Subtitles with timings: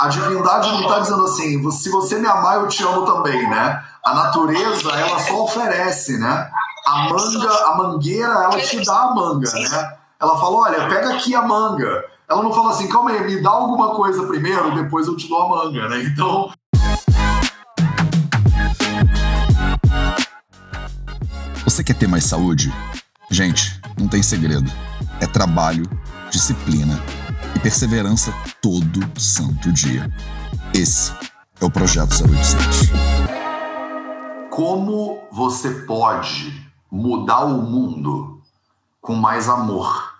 [0.00, 3.84] A divindade não está dizendo assim, se você me amar, eu te amo também, né?
[4.04, 6.50] A natureza, ela só oferece, né?
[6.86, 9.96] A manga, a mangueira, ela te dá a manga, né?
[10.20, 12.04] Ela fala, olha, pega aqui a manga.
[12.28, 15.42] Ela não fala assim, calma aí, me dá alguma coisa primeiro, depois eu te dou
[15.42, 16.02] a manga, né?
[16.04, 16.50] Então,
[21.64, 22.72] Você quer ter mais saúde?
[23.30, 24.70] Gente, não tem segredo.
[25.20, 25.84] É trabalho,
[26.30, 27.00] disciplina
[27.54, 30.10] e perseverança todo santo dia.
[30.74, 31.12] Esse
[31.60, 32.92] é o Projeto 087.
[34.50, 38.40] Como você pode mudar o mundo
[39.00, 40.12] com mais amor?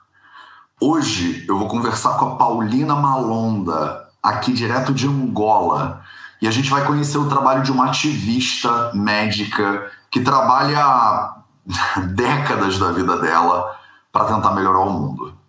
[0.81, 6.03] Hoje eu vou conversar com a Paulina Malonda, aqui direto de Angola,
[6.41, 11.37] e a gente vai conhecer o trabalho de uma ativista médica que trabalha
[12.15, 13.77] décadas da vida dela
[14.11, 15.42] para tentar melhorar o mundo.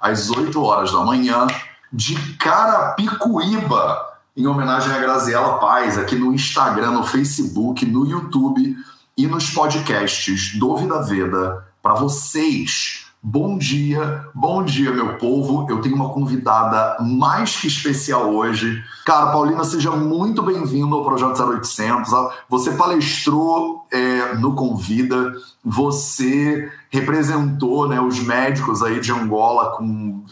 [0.00, 1.48] às 8 horas da manhã,
[1.92, 3.98] de Carapicuíba,
[4.36, 8.76] em homenagem a Graziela Paz, aqui no Instagram, no Facebook, no YouTube
[9.18, 13.03] e nos podcasts do Vida Veda para vocês.
[13.26, 15.66] Bom dia, bom dia, meu povo.
[15.70, 18.84] Eu tenho uma convidada mais que especial hoje.
[19.06, 22.12] Cara, Paulina, seja muito bem-vindo ao Projeto 0800.
[22.50, 25.32] Você palestrou é, no Convida,
[25.64, 30.22] você representou né, os médicos aí de Angola com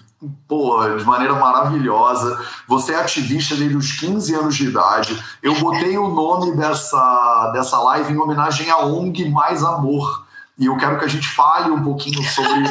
[0.47, 2.39] pô, de maneira maravilhosa.
[2.69, 5.19] Você é ativista desde os 15 anos de idade.
[5.43, 10.31] Eu botei o nome dessa, dessa live em homenagem à ONG Mais Amor.
[10.63, 12.71] E eu quero que a gente fale um pouquinho sobre.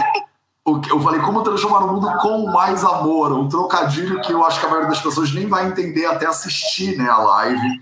[0.63, 3.33] o que Eu falei, como transformar o mundo com mais amor?
[3.33, 6.97] Um trocadilho que eu acho que a maioria das pessoas nem vai entender até assistir
[6.97, 7.81] né, a live.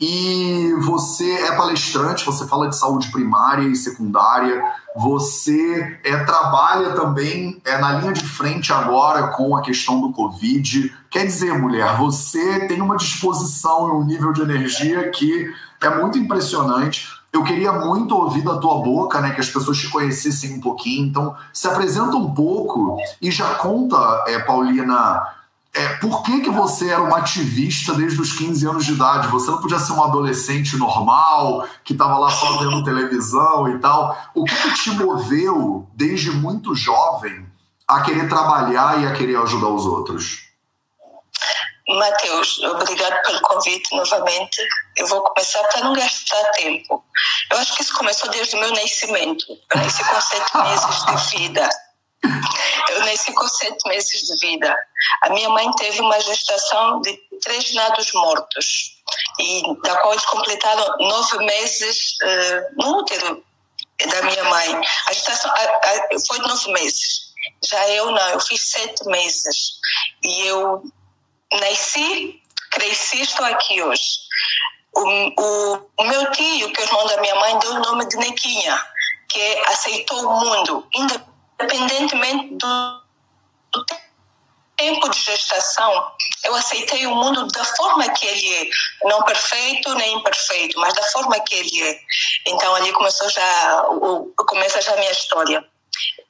[0.00, 4.64] E você é palestrante, você fala de saúde primária e secundária,
[4.96, 10.92] você é, trabalha também é, na linha de frente agora com a questão do Covid.
[11.10, 16.18] Quer dizer, mulher, você tem uma disposição e um nível de energia que é muito
[16.18, 17.21] impressionante.
[17.32, 21.06] Eu queria muito ouvir da tua boca, né, que as pessoas te conhecessem um pouquinho.
[21.06, 23.96] Então, se apresenta um pouco e já conta,
[24.28, 25.22] é, Paulina,
[25.74, 29.28] é, por que, que você era uma ativista desde os 15 anos de idade?
[29.28, 34.14] Você não podia ser um adolescente normal, que estava lá só vendo televisão e tal.
[34.34, 37.46] O que, que te moveu, desde muito jovem,
[37.88, 40.52] a querer trabalhar e a querer ajudar os outros?
[41.88, 44.60] Matheus, obrigado pelo convite novamente.
[44.96, 47.04] Eu vou começar para não gastar tempo.
[47.50, 49.44] Eu acho que isso começou desde o meu nascimento.
[49.74, 51.68] Eu nasci com sete meses de vida.
[52.90, 54.76] Eu nasci com sete meses de vida.
[55.22, 58.92] A minha mãe teve uma gestação de três nados mortos,
[59.40, 63.44] e da qual eles completaram nove meses uh, no útero
[64.08, 64.80] da minha mãe.
[65.06, 67.32] A gestação a, a, foi de nove meses.
[67.64, 69.80] Já eu não, eu fiz sete meses.
[70.22, 70.82] E eu
[71.60, 74.18] nasci, cresci, estou aqui hoje.
[74.94, 75.02] O,
[75.40, 78.16] o, o meu tio, que é o irmão da minha mãe, deu o nome de
[78.16, 78.86] Nequinha,
[79.28, 83.02] que aceitou o mundo, independentemente do,
[83.72, 83.86] do
[84.82, 86.12] tempo de gestação,
[86.44, 88.70] eu aceitei o mundo da forma que ele é,
[89.08, 92.00] não perfeito nem imperfeito, mas da forma que ele é.
[92.46, 95.64] Então ali começou já, o, começa já a minha história.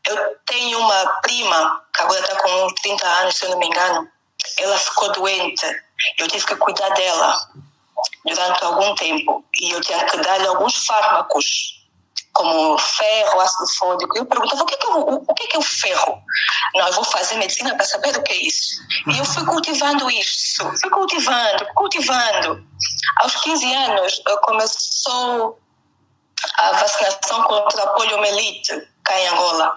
[0.06, 4.08] Eu tenho uma prima que agora está com 30 anos, se eu não me engano.
[4.58, 5.66] Ela ficou doente.
[6.18, 7.36] Eu tive que cuidar dela
[8.24, 11.82] durante algum tempo e eu tinha que dar-lhe alguns fármacos
[12.32, 14.16] como ferro, ácido fólico.
[14.16, 16.22] Eu perguntava o que é, o, o que é, que é ferro?
[16.74, 18.80] Não, eu vou fazer medicina para saber o que é isso.
[19.08, 22.66] E eu fui cultivando isso, fui cultivando, cultivando.
[23.16, 25.58] Aos 15 anos começou
[26.56, 29.74] a vacinação contra a poliomielite cá em Angola,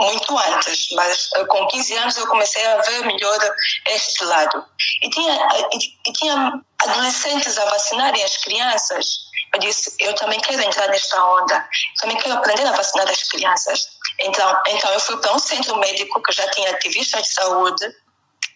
[0.00, 3.38] muito antes, mas com 15 anos eu comecei a ver melhor
[3.86, 4.64] este lado.
[5.02, 5.34] E tinha,
[5.72, 9.26] e, e tinha adolescentes a vacinarem as crianças
[9.56, 11.68] eu disse, eu também quero entrar nesta onda,
[12.00, 13.88] também quero aprender a vacinar as crianças.
[14.20, 17.84] Então, então eu fui para um centro médico que já tinha ativistas de saúde,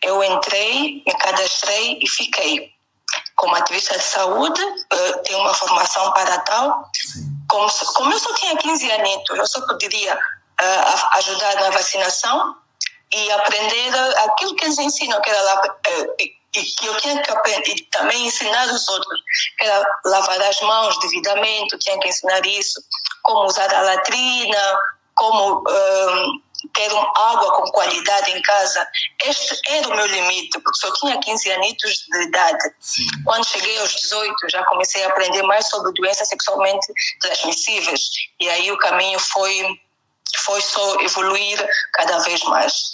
[0.02, 2.73] eu entrei, me cadastrei e fiquei.
[3.37, 4.61] Como ativista de saúde,
[5.25, 6.84] tenho uma formação para tal.
[7.49, 10.19] Como, como eu só tinha 15 anos, eu só poderia
[10.61, 12.57] uh, ajudar na vacinação
[13.12, 17.31] e aprender aquilo que eles ensinam, que era lá, uh, e que eu tinha que
[17.31, 19.21] aprender e também ensinar os outros,
[19.57, 22.83] que era lavar as mãos devidamente, eu tinha que ensinar isso,
[23.23, 24.79] como usar a latrina,
[25.15, 26.43] como um,
[26.75, 28.87] ter água com qualidade em casa,
[29.25, 31.77] este era o meu limite, porque só tinha 15 anos
[32.11, 32.75] de idade.
[32.81, 33.07] Sim.
[33.25, 36.87] Quando cheguei aos 18, já comecei a aprender mais sobre doenças sexualmente
[37.21, 38.01] transmissíveis,
[38.41, 39.81] e aí o caminho foi,
[40.38, 42.93] foi só evoluir cada vez mais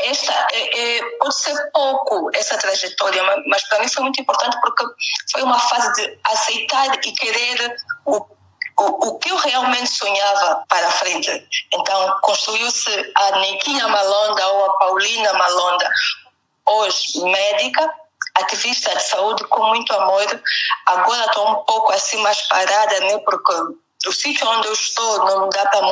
[0.00, 4.84] esta é, é, pode ser pouco essa trajetória, mas, para mim foi muito importante porque
[5.32, 7.76] foi uma fase de aceitar e querer
[8.06, 8.24] o
[8.80, 11.48] o, o que eu realmente sonhava para frente.
[11.72, 15.90] Então, construiu-se a Nequinha Malonda ou a Paulina Malonda,
[16.64, 17.92] hoje médica,
[18.36, 20.42] ativista de saúde com muito amor.
[20.86, 23.18] Agora estou um pouco assim mais parada, né?
[23.18, 23.52] Porque
[24.08, 25.82] o sítio onde eu estou não dá para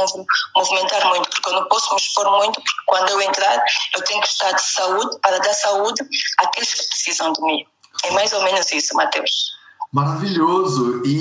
[0.56, 3.62] movimentar muito, porque eu não posso me expor muito, porque quando eu entrar,
[3.94, 6.02] eu tenho que estar de saúde, para dar saúde
[6.38, 7.64] àqueles que precisam de mim.
[8.04, 9.56] É mais ou menos isso, Matheus.
[9.92, 11.02] Maravilhoso.
[11.06, 11.18] E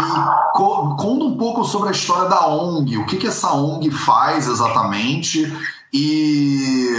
[0.53, 2.97] co conta um pouco sobre a história da ONG.
[2.97, 5.45] O que, que essa ONG faz exatamente?
[5.93, 6.89] E,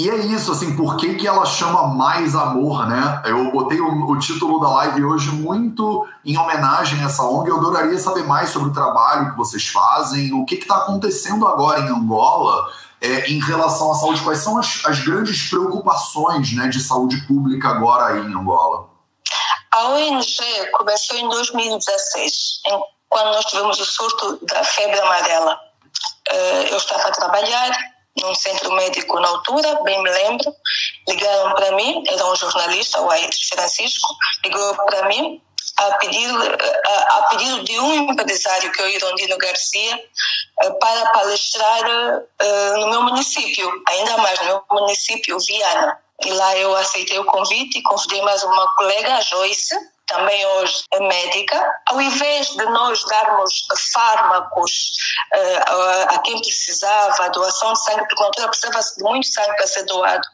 [0.00, 3.22] e é isso, assim, por que, que ela chama Mais Amor, né?
[3.26, 7.50] Eu botei o, o título da live hoje muito em homenagem a essa ONG.
[7.50, 11.80] Eu adoraria saber mais sobre o trabalho que vocês fazem, o que está acontecendo agora
[11.80, 12.72] em Angola.
[12.98, 17.68] É, em relação à saúde, quais são as, as grandes preocupações né, de saúde pública
[17.68, 18.88] agora aí em Angola?
[19.70, 20.26] A ONG
[20.72, 22.62] começou em 2016,
[23.06, 25.60] quando nós tivemos o surto da febre amarela.
[26.30, 27.70] Eh, eu estava a trabalhar
[28.20, 30.54] num centro médico na altura, bem me lembro.
[31.08, 35.40] Ligaram para mim, era um jornalista, o Aires Francisco, ligou para mim
[35.76, 39.98] a pedido, a, a pedido de um empresário, que é o Irondino Garcia,
[40.62, 45.98] eh, para palestrar uh, no meu município, ainda mais no meu município, Viana.
[46.24, 49.74] E lá eu aceitei o convite e convidei mais uma colega, a Joyce,
[50.10, 54.72] também hoje médica, ao invés de nós darmos fármacos
[55.34, 59.66] uh, a, quem precisava, doação de sangue, porque na altura precisava-se de muito sangue para
[59.66, 60.28] ser doado,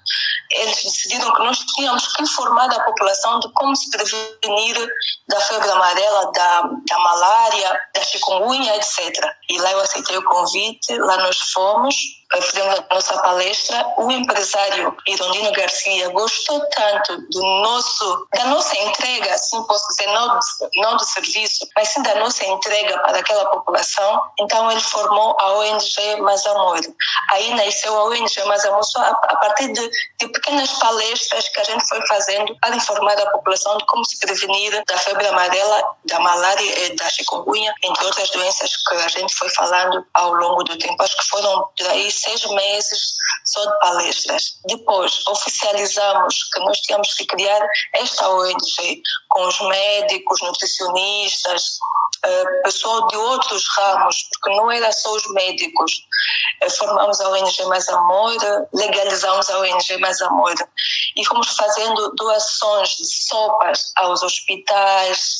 [0.51, 4.89] eles decidiram que nós tínhamos que informar a população de como se prevenir
[5.29, 9.13] da febre amarela, da, da malária, da chikungunya, etc.
[9.51, 11.95] E lá eu aceitei o convite, lá nós fomos,
[12.43, 19.33] fizemos a nossa palestra, o empresário Irondino Garcia gostou tanto do nosso, da nossa entrega,
[19.33, 20.39] assim posso dizer, não,
[20.77, 24.23] não do serviço, mas sim da nossa entrega para aquela população.
[24.41, 26.81] Então ele formou a ONG Mais Amor.
[27.31, 31.61] Aí nasceu a ONG Mais Amor só a, a partir de, de pequenas palestras que
[31.61, 35.83] a gente foi fazendo para informar a população de como se prevenir da febre amarela,
[36.05, 40.65] da malária e da chikungunya, entre outras doenças que a gente foi falando ao longo
[40.65, 41.03] do tempo.
[41.03, 44.59] Acho que foram por aí seis meses só de palestras.
[44.67, 51.79] Depois, oficializamos que nós tínhamos que criar esta ONG com os médicos, nutricionistas,
[52.63, 55.93] pessoal de outros ramos, porque não era só os médicos.
[56.65, 58.37] Uh, formamos a ONG Mais Amor,
[58.73, 60.55] legalizamos a ONG Mais Amor
[61.17, 65.39] e fomos fazendo doações de sopas aos hospitais,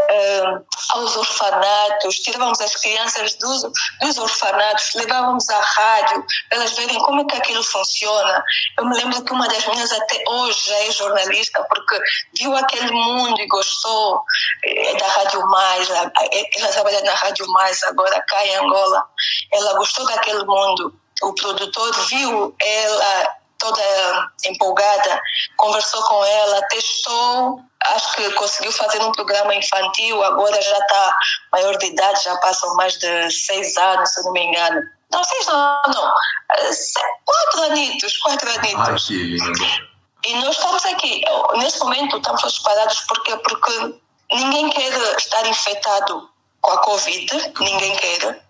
[0.00, 3.62] uh, aos orfanatos, tirávamos as crianças dos,
[4.00, 8.44] dos orfanatos, levávamos à rádio para elas verem como é que aquilo funciona.
[8.78, 12.00] Eu me lembro que uma das minhas até hoje é jornalista porque
[12.38, 14.22] viu aquele mundo e gostou
[14.98, 15.88] da Rádio Mais,
[16.56, 19.04] ela trabalha na Rádio Mais agora cá em Angola,
[19.52, 20.94] ela gostou daquele mundo.
[21.22, 25.22] O produtor viu ela toda empolgada,
[25.56, 31.16] conversou com ela, testou, acho que conseguiu fazer um programa infantil, agora já está
[31.52, 34.80] maior de idade, já passam mais de seis anos, se não me engano.
[35.12, 36.12] Não, seis não, não.
[37.24, 38.78] Quatro anitos, quatro anitos.
[38.78, 39.90] Ai, que lindo.
[40.26, 41.22] E nós estamos aqui,
[41.56, 44.00] nesse momento estamos parados porque, porque
[44.32, 48.44] ninguém quer estar infectado com a Covid, ninguém quer.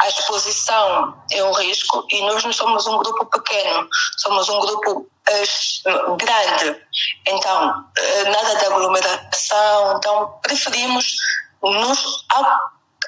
[0.00, 5.00] A exposição é um risco e nós não somos um grupo pequeno, somos um grupo
[5.00, 6.82] uh, grande.
[7.26, 11.04] Então, uh, nada de aglomeração, então preferimos
[11.62, 12.24] nos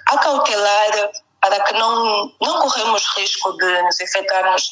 [0.07, 1.11] acautelar
[1.41, 4.71] para que não, não corremos risco de nos infectarmos,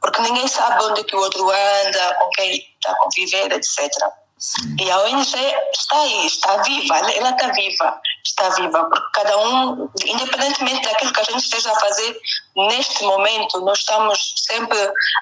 [0.00, 3.90] porque ninguém sabe onde que o outro anda, com quem está a conviver, etc.
[4.38, 4.76] Sim.
[4.78, 5.34] E a ONG
[5.72, 11.20] está aí, está viva, ela está viva, está viva, porque cada um, independentemente daquilo que
[11.20, 12.20] a gente esteja a fazer
[12.54, 14.78] neste momento, nós estamos sempre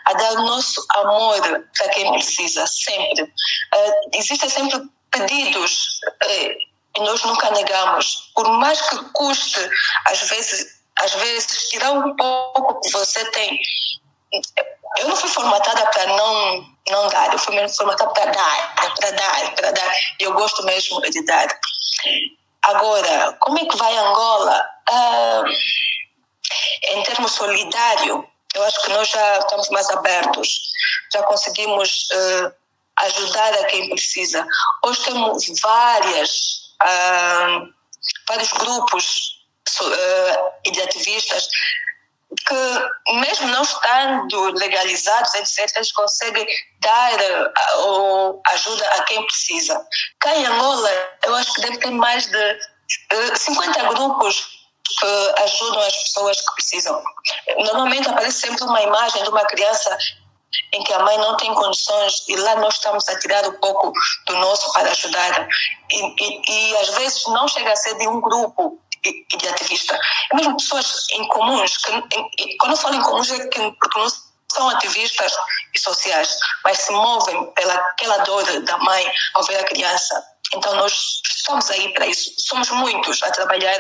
[0.07, 1.41] a dar o nosso amor
[1.79, 3.23] para quem precisa, sempre.
[3.23, 9.61] Uh, existem sempre pedidos uh, e nós nunca negamos, por mais que custe,
[10.07, 13.61] às vezes, às vezes tirar um pouco que você tem
[14.99, 19.55] eu não fui formatada para não não dar, eu fui formatada para dar, para dar,
[19.55, 19.93] para dar.
[20.21, 21.47] Eu gosto mesmo de dar.
[22.63, 24.65] Agora, como é que vai Angola?
[24.91, 25.45] Ah,
[26.83, 30.61] em termos solidário, eu acho que nós já estamos mais abertos,
[31.13, 32.53] já conseguimos uh,
[32.97, 34.47] ajudar a quem precisa.
[34.85, 37.73] Hoje temos várias, uh,
[38.29, 39.41] vários grupos
[39.81, 41.49] uh, de ativistas
[42.47, 46.47] que, mesmo não estando legalizados, etc., eles conseguem
[46.81, 47.13] dar
[47.79, 49.85] uh, ajuda a quem precisa.
[50.21, 50.91] Cá em Angola,
[51.25, 56.55] eu acho que deve ter mais de uh, 50 grupos que ajudam as pessoas que
[56.55, 57.03] precisam.
[57.59, 59.97] Normalmente aparece sempre uma imagem de uma criança
[60.73, 63.93] em que a mãe não tem condições e lá nós estamos a tirar um pouco
[64.27, 65.49] do nosso para ajudar.
[65.91, 69.99] E, e, e às vezes não chega a ser de um grupo e de ativista.
[70.33, 74.09] É mesmo pessoas incomuns, que, quando eu falo incomuns é que porque não
[74.53, 75.33] são ativistas
[75.75, 80.23] e sociais, mas se movem pela aquela dor da mãe ao ver a criança.
[80.55, 82.33] Então nós estamos aí para isso.
[82.39, 83.79] Somos muitos a trabalhar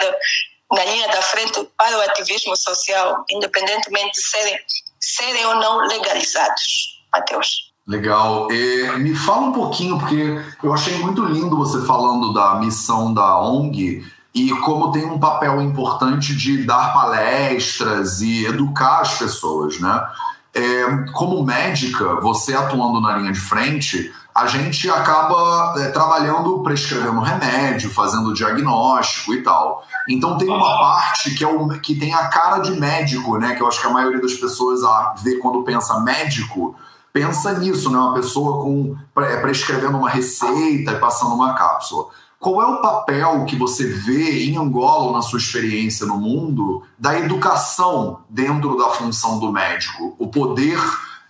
[0.73, 4.59] na linha da frente para o ativismo social, independentemente de serem,
[5.01, 6.95] serem ou não legalizados.
[7.13, 7.73] Mateus.
[7.87, 8.51] Legal.
[8.51, 13.39] E me fala um pouquinho, porque eu achei muito lindo você falando da missão da
[13.41, 14.03] ONG
[14.35, 20.05] e como tem um papel importante de dar palestras e educar as pessoas, né?
[20.53, 27.21] É, como médica, você atuando na linha de frente, a gente acaba é, trabalhando, prescrevendo
[27.21, 29.85] remédio, fazendo diagnóstico e tal.
[30.09, 33.55] Então tem uma parte que é o, que tem a cara de médico, né?
[33.55, 34.81] Que eu acho que a maioria das pessoas
[35.23, 36.75] vê quando pensa médico,
[37.13, 37.99] pensa nisso, né?
[37.99, 42.07] Uma pessoa com é, prescrevendo uma receita e passando uma cápsula.
[42.45, 47.19] Qual é o papel que você vê em Angola na sua experiência no mundo da
[47.19, 50.15] educação dentro da função do médico?
[50.19, 50.79] O poder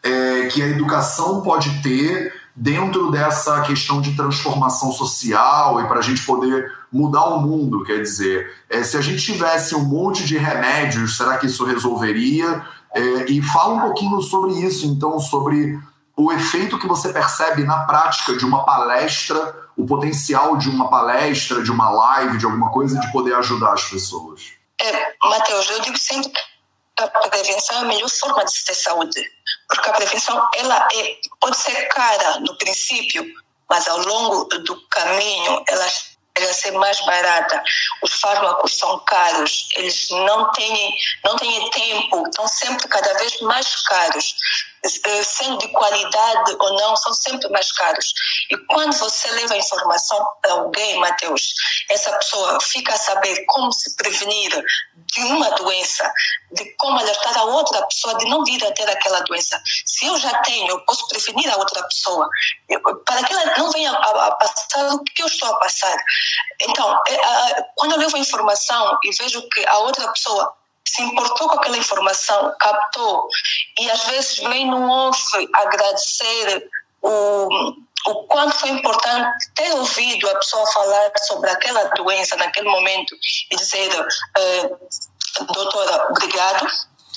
[0.02, 6.02] é, que a educação pode ter dentro dessa questão de transformação social e para a
[6.02, 10.36] gente poder mudar o mundo, quer dizer, é, se a gente tivesse um monte de
[10.36, 12.64] remédios, será que isso resolveria?
[12.92, 15.78] É, e fala um pouquinho sobre isso, então, sobre
[16.16, 21.62] o efeito que você percebe na prática de uma palestra o potencial de uma palestra,
[21.62, 24.52] de uma live, de alguma coisa, de poder ajudar as pessoas?
[24.80, 26.32] É, Matheus, eu digo sempre
[26.96, 29.20] que a prevenção é a melhor forma de ter saúde,
[29.68, 33.24] porque a prevenção ela é, pode ser cara no princípio,
[33.68, 37.62] mas ao longo do caminho ela chega a ser mais barata.
[38.02, 40.94] Os fármacos são caros, eles não têm,
[41.24, 44.36] não têm tempo, estão sempre cada vez mais caros.
[44.84, 48.12] Eh, sendo de qualidade ou não, são sempre mais caros.
[48.50, 51.54] E quando você leva a informação para alguém, Mateus,
[51.88, 54.50] essa pessoa fica a saber como se prevenir
[54.94, 56.12] de uma doença,
[56.52, 59.58] de como alertar a outra pessoa de não vir a ter aquela doença.
[59.86, 62.28] Se eu já tenho, eu posso prevenir a outra pessoa,
[63.06, 65.96] para que ela não venha a, passar o que eu estou a passar.
[66.60, 70.54] Então, é, quando eu levo a informação e vejo que a outra pessoa
[70.94, 73.28] se importou com aquela informação, captou,
[73.80, 76.68] e às vezes vem no off agradecer
[77.02, 77.48] o,
[78.06, 83.16] o quanto foi importante ter ouvido a pessoa falar sobre aquela doença naquele momento
[83.50, 86.66] e dizer, uh, doutora, obrigado,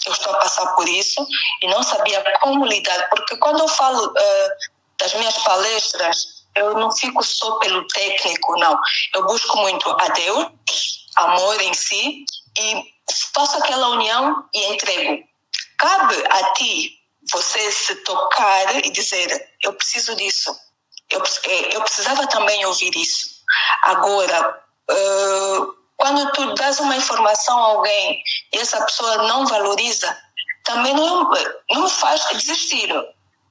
[0.08, 1.26] eu estou a passar por isso
[1.62, 4.50] e não sabia como lidar, porque quando eu falo uh,
[4.98, 8.80] das minhas palestras, eu não fico só pelo técnico, não.
[9.14, 10.48] Eu busco muito a Deus,
[11.16, 12.26] amor em si,
[12.58, 12.97] e
[13.34, 15.24] faço aquela união e entrego.
[15.78, 16.98] Cabe a ti
[17.32, 20.56] você se tocar e dizer: Eu preciso disso.
[21.10, 23.38] Eu, eh, eu precisava também ouvir isso.
[23.84, 24.62] Agora,
[24.92, 28.22] uh, quando tu dás uma informação a alguém
[28.54, 30.18] e essa pessoa não valoriza,
[30.64, 31.30] também não,
[31.72, 32.92] não me faz desistir.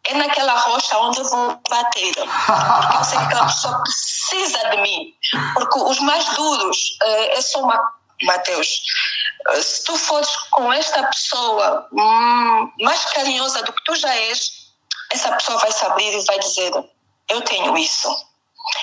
[0.09, 2.15] É naquela rocha onde eu vou bater.
[2.15, 5.15] Porque eu sei que aquela pessoa precisa de mim.
[5.55, 7.67] Porque os mais duros, uh, é só
[8.23, 8.83] Mateus,
[9.55, 14.67] se tu fores com esta pessoa hum, mais carinhosa do que tu já és,
[15.11, 16.73] essa pessoa vai se abrir e vai dizer:
[17.29, 18.09] Eu tenho isso.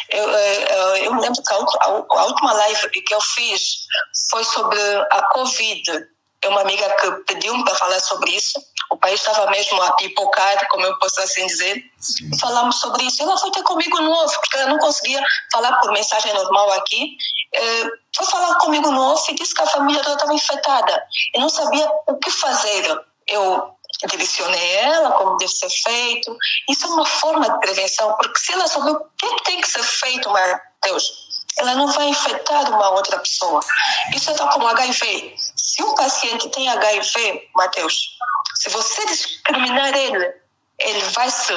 [0.09, 3.85] Eu, eu, eh, eh, eu me lembro que a, a, última live que eu fiz
[4.29, 4.79] foi sobre
[5.11, 6.07] a Covid
[6.49, 8.59] uma amiga que pediu-me para falar sobre isso.
[8.91, 11.83] O país estava mesmo a pipocar, como eu posso assim dizer.
[11.99, 12.29] Sim.
[12.39, 13.23] Falamos sobre isso.
[13.23, 17.17] Ela foi ter comigo no off, porque ela não conseguia falar por mensagem normal aqui.
[17.53, 17.83] É,
[18.15, 21.03] foi falar comigo no off e disse que a família toda estava infectada.
[21.33, 23.01] E não sabia o que fazer.
[23.27, 23.73] Eu
[24.07, 26.37] direcionei ela como deve ser feito.
[26.69, 29.83] Isso é uma forma de prevenção, porque se ela souber o que tem que ser
[29.83, 31.22] feito, meu Deus,
[31.57, 33.61] ela não vai infectar uma outra pessoa.
[34.15, 35.35] Isso é como HIV.
[35.55, 38.17] Se um paciente tem HIV, Mateus,
[38.55, 40.33] se você discriminar ele,
[40.79, 41.53] ele vai se,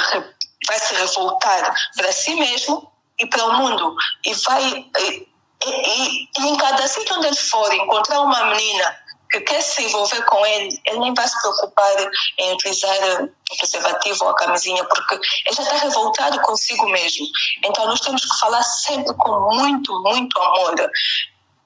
[0.66, 3.94] vai se revoltar para si mesmo e para o mundo.
[4.24, 4.90] E vai.
[4.98, 5.28] E,
[5.64, 10.22] e, e em cada sítio onde ele for encontrar uma menina que quer se envolver
[10.24, 15.14] com ele, ele nem vai se preocupar em utilizar o preservativo ou a camisinha, porque
[15.14, 17.26] ele já está revoltado consigo mesmo.
[17.64, 20.74] Então, nós temos que falar sempre com muito, muito amor.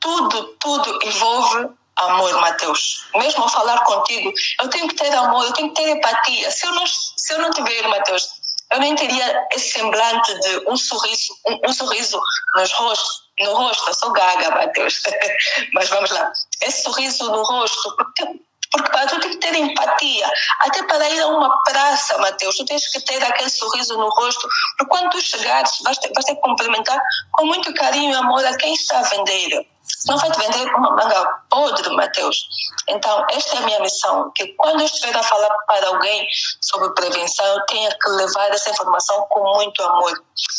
[0.00, 3.06] Tudo, tudo envolve amor, Mateus.
[3.14, 6.50] Mesmo ao falar contigo, eu tenho que ter amor, eu tenho que ter empatia.
[6.50, 8.39] Se eu não, se eu não tiver, Mateus,
[8.72, 12.20] eu nem teria esse semblante de um sorriso, um, um sorriso
[12.56, 13.88] nos rostos, no rosto.
[13.88, 15.02] Eu sou gaga, Mateus.
[15.74, 16.32] Mas vamos lá.
[16.62, 20.30] Esse sorriso no rosto, porque porque para tu tem que ter empatia.
[20.60, 24.48] Até para ir a uma praça, Mateus, tu tens que ter aquele sorriso no rosto.
[24.78, 27.00] Porque quando tu chegares, vais ter, vais ter que cumprimentar
[27.32, 29.66] com muito carinho e amor a quem está a vender.
[30.06, 32.46] Não vai te vender uma manga podre, Mateus.
[32.88, 36.28] Então, esta é a minha missão: que quando eu estiver a falar para alguém
[36.60, 40.12] sobre prevenção, eu tenha que levar essa informação com muito amor.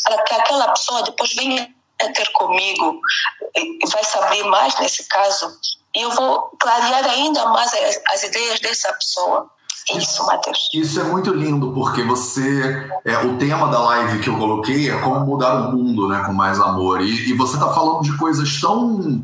[0.04, 3.00] Para que aquela pessoa depois venha a ter comigo
[3.56, 5.58] e vai saber mais nesse caso
[5.94, 9.50] eu vou clarear ainda mais as, as ideias dessa pessoa.
[9.96, 10.70] Isso, Matheus.
[10.72, 12.88] Isso é muito lindo, porque você.
[13.04, 16.32] É, o tema da live que eu coloquei é como mudar o mundo né, com
[16.32, 17.00] mais amor.
[17.00, 19.22] E, e você está falando de coisas tão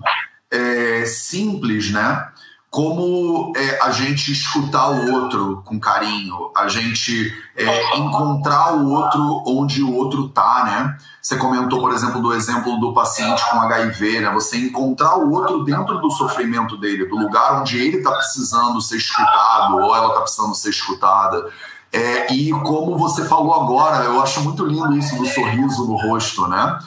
[0.50, 2.28] é, simples, né?
[2.70, 9.42] Como é, a gente escutar o outro com carinho, a gente é, encontrar o outro
[9.46, 10.96] onde o outro tá, né?
[11.20, 14.30] Você comentou, por exemplo, do exemplo do paciente com HIV, né?
[14.34, 18.96] Você encontrar o outro dentro do sofrimento dele, do lugar onde ele está precisando ser
[18.96, 21.50] escutado ou ela está precisando ser escutada.
[21.90, 26.46] É, e como você falou agora, eu acho muito lindo isso do sorriso no rosto,
[26.46, 26.78] né?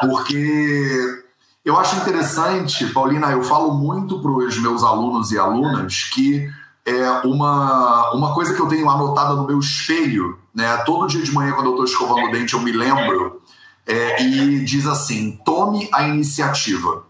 [0.00, 1.19] Porque
[1.64, 6.48] eu acho interessante, Paulina, eu falo muito para os meus alunos e alunas que
[6.84, 10.76] é uma, uma coisa que eu tenho anotada no meu espelho, né?
[10.78, 13.42] Todo dia de manhã, quando eu estou escovando o dente, eu me lembro
[13.86, 17.04] é, e diz assim: tome a iniciativa.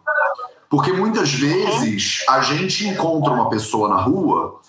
[0.69, 4.61] Porque muitas vezes a gente encontra uma pessoa na rua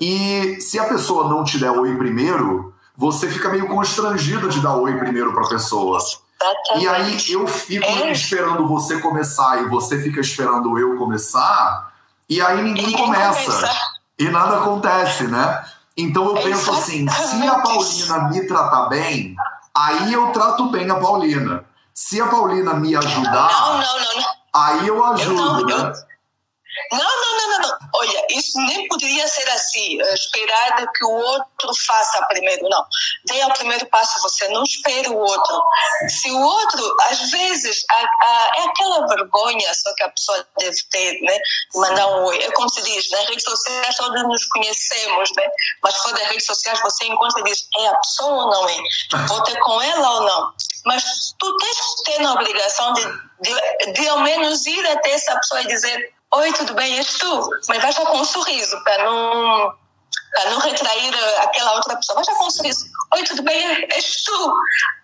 [0.00, 4.76] e se a pessoa não te der oi primeiro, você fica meio constrangido de dar
[4.76, 5.98] oi primeiro para a pessoa.
[6.40, 6.84] Exatamente.
[6.84, 8.12] E aí eu fico é.
[8.12, 11.92] esperando você começar e você fica esperando eu começar,
[12.28, 13.70] e aí ninguém, começa.
[14.18, 15.64] E nada acontece, né?
[15.96, 19.34] Então eu penso assim: se a Paulina me tratar bem,
[19.74, 21.64] aí eu trato bem a Paulina.
[21.94, 26.05] Se a Paulina me ajudar, não, não, não, aí eu ajudo, eu não, né?
[26.92, 27.78] Não, não, não, não, não.
[27.94, 32.68] Olha, isso nem poderia ser assim, esperar que o outro faça primeiro.
[32.68, 32.84] Não.
[33.26, 35.62] Dê o primeiro passo, você não espere o outro.
[36.08, 40.76] Se o outro, às vezes, a, a, é aquela vergonha só que a pessoa deve
[40.90, 41.38] ter, né?
[41.74, 42.38] Mandar um oi.
[42.42, 45.48] É como se diz, nas redes sociais todos nos conhecemos, né?
[45.82, 48.76] Mas fora das redes sociais você encontra e diz, é a pessoa ou não é?
[49.26, 50.52] Vou ter com ela ou não?
[50.84, 53.02] Mas tu tens que ter a obrigação de,
[53.40, 56.98] de, de ao menos ir até essa pessoa e dizer Oi, tudo bem?
[56.98, 57.50] És tu?
[57.68, 59.72] Mas vai já com um sorriso, para não,
[60.32, 62.16] para não retrair aquela outra pessoa.
[62.16, 62.84] Vai já com um sorriso.
[63.14, 63.86] Oi, tudo bem?
[63.92, 64.52] És tu?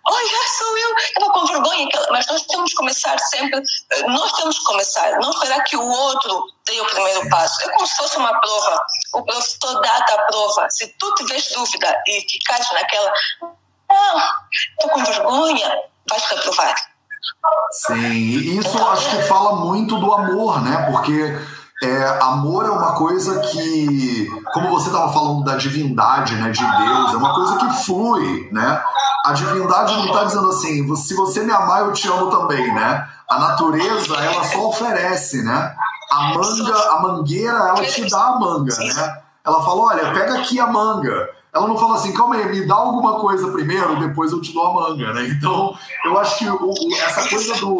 [0.09, 0.23] Oi,
[0.57, 0.97] sou eu.
[0.97, 1.89] Estava com vergonha.
[2.11, 3.63] Mas nós temos que começar sempre.
[4.05, 5.11] Nós temos que começar.
[5.19, 7.63] Não esperar que o outro dê o primeiro passo.
[7.63, 8.85] É como se fosse uma prova.
[9.13, 10.69] O professor dá a prova.
[10.69, 13.13] Se tu tiveres dúvida e ficares naquela.
[13.89, 14.19] Não,
[14.51, 15.83] estou com vergonha.
[16.09, 16.92] Vais reprovar
[17.71, 20.89] Sim, e isso acho que fala muito do amor, né?
[20.91, 21.35] Porque
[21.81, 27.13] é, amor é uma coisa que, como você estava falando da divindade, né, de Deus,
[27.13, 28.81] é uma coisa que flui, né?
[29.25, 33.07] A divindade não está dizendo assim, se você me amar, eu te amo também, né?
[33.29, 35.75] A natureza, ela só oferece, né?
[36.11, 39.21] A manga, a mangueira, ela te dá a manga, né?
[39.45, 41.29] Ela fala, olha, pega aqui a manga.
[41.53, 44.65] Ela não fala assim, calma aí, me dá alguma coisa primeiro, depois eu te dou
[44.65, 45.27] a manga, né?
[45.27, 47.77] Então, eu acho que o, essa coisa do.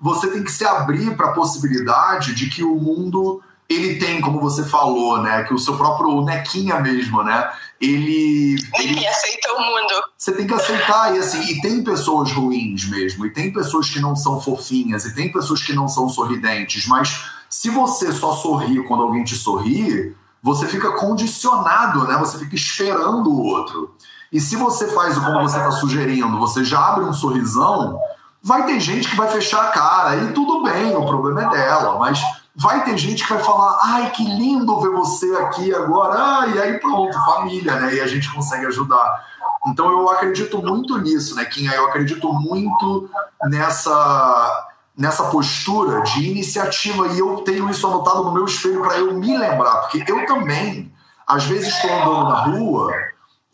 [0.00, 4.40] Você tem que se abrir para a possibilidade de que o mundo ele tem, como
[4.40, 5.44] você falou, né?
[5.44, 7.52] Que o seu próprio Nequinha mesmo, né?
[7.80, 8.56] Ele.
[8.74, 10.04] Ele aceita o mundo.
[10.16, 14.00] Você tem que aceitar, e assim, e tem pessoas ruins mesmo, e tem pessoas que
[14.00, 18.82] não são fofinhas, e tem pessoas que não são sorridentes, mas se você só sorri
[18.84, 22.16] quando alguém te sorri, você fica condicionado, né?
[22.18, 23.94] Você fica esperando o outro.
[24.32, 27.98] E se você faz como você está sugerindo, você já abre um sorrisão,
[28.42, 31.98] vai ter gente que vai fechar a cara e tudo bem, o problema é dela,
[31.98, 32.20] mas
[32.54, 36.78] vai ter gente que vai falar: ai, que lindo ver você aqui agora, e aí
[36.78, 37.94] pronto, família, né?
[37.94, 39.24] E a gente consegue ajudar.
[39.66, 41.66] Então eu acredito muito nisso, né, Kim?
[41.66, 43.08] Eu acredito muito
[43.44, 44.67] nessa
[44.98, 49.38] nessa postura de iniciativa e eu tenho isso anotado no meu espelho para eu me
[49.38, 50.92] lembrar, porque eu também,
[51.26, 52.92] às vezes, estou andando na rua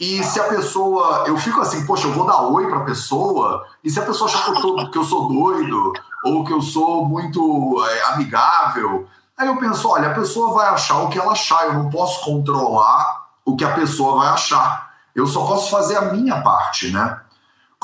[0.00, 1.24] e se a pessoa.
[1.26, 4.28] Eu fico assim, poxa, eu vou dar oi para a pessoa, e se a pessoa
[4.28, 5.92] achar que eu, tô, que eu sou doido
[6.24, 10.98] ou que eu sou muito é, amigável, Aí eu penso, olha, a pessoa vai achar
[11.00, 14.92] o que ela achar, eu não posso controlar o que a pessoa vai achar.
[15.14, 17.20] Eu só posso fazer a minha parte, né?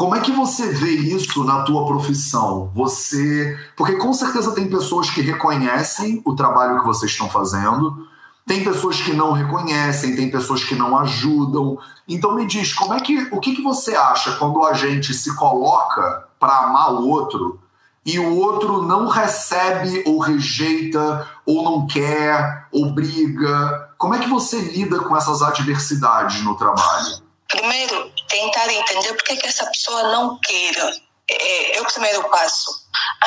[0.01, 2.73] Como é que você vê isso na tua profissão?
[2.75, 8.09] Você, porque com certeza tem pessoas que reconhecem o trabalho que vocês estão fazendo,
[8.47, 11.77] tem pessoas que não reconhecem, tem pessoas que não ajudam.
[12.09, 15.37] Então me diz, como é que o que, que você acha quando a gente se
[15.37, 17.61] coloca para amar o outro
[18.03, 23.91] e o outro não recebe ou rejeita ou não quer ou briga?
[23.99, 27.29] Como é que você lida com essas adversidades no trabalho?
[27.51, 30.93] Primeiro, tentar entender por que, que essa pessoa não queira.
[31.29, 32.71] É, é o primeiro passo.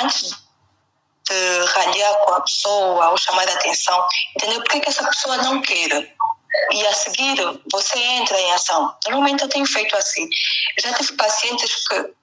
[0.02, 0.32] Antes
[1.30, 4.06] de ralhar com a pessoa ou chamar a atenção,
[4.36, 6.08] entender por que, que essa pessoa não queira.
[6.72, 7.38] E a seguir,
[7.72, 8.96] você entra em ação.
[9.06, 10.28] Normalmente eu tenho feito assim.
[10.80, 12.14] Já tive pacientes que,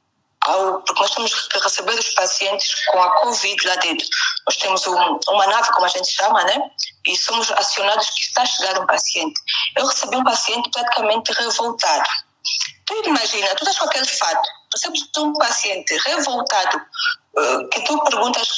[0.42, 4.06] ao, porque nós temos que receber os pacientes com a Covid lá dentro.
[4.46, 6.70] Nós temos um, uma nave, como a gente chama, né?
[7.06, 9.40] E somos acionados que está a chegar um paciente.
[9.76, 12.08] Eu recebi um paciente praticamente revoltado.
[12.86, 14.48] Tu imagina, tu estás com aquele fato,
[14.84, 16.80] é um paciente revoltado,
[17.38, 18.48] eh, que tu perguntas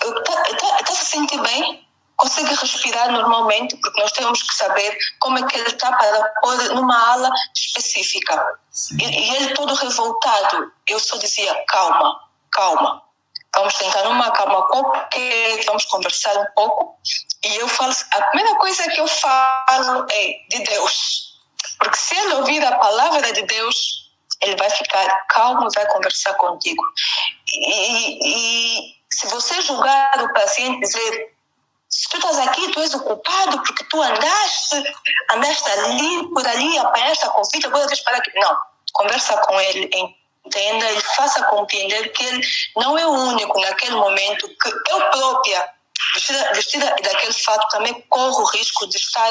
[0.00, 1.86] está tá, tá se sentindo bem?
[2.16, 3.76] Consegue respirar normalmente?
[3.76, 8.58] Porque nós temos que saber como é que ele está para pôr numa ala específica.
[9.00, 10.72] E, e, ele todo revoltado.
[10.86, 13.02] Eu só dizia, calma, calma.
[13.54, 16.98] Vamos tentar numa calma qualquer, vamos conversar um pouco.
[17.44, 21.38] E eu falo, a primeira coisa que eu falo é de Deus.
[21.78, 24.10] Porque se ele ouvir a palavra de Deus,
[24.40, 26.82] ele vai ficar calmo e vai conversar contigo.
[27.54, 31.34] E, e, se você julgar o paciente, dizer,
[31.88, 34.82] se tu estás aqui, tu és o culpado porque tu andaste,
[35.30, 38.32] andaste ali, por ali, apanhaste a Covid, agora tens para aqui.
[38.34, 38.56] Não,
[38.92, 39.90] conversa com ele,
[40.46, 45.68] entenda e faça compreender que ele não é o único naquele momento, que eu própria,
[46.14, 49.30] vestida, vestida daquele fato, também corro o risco de estar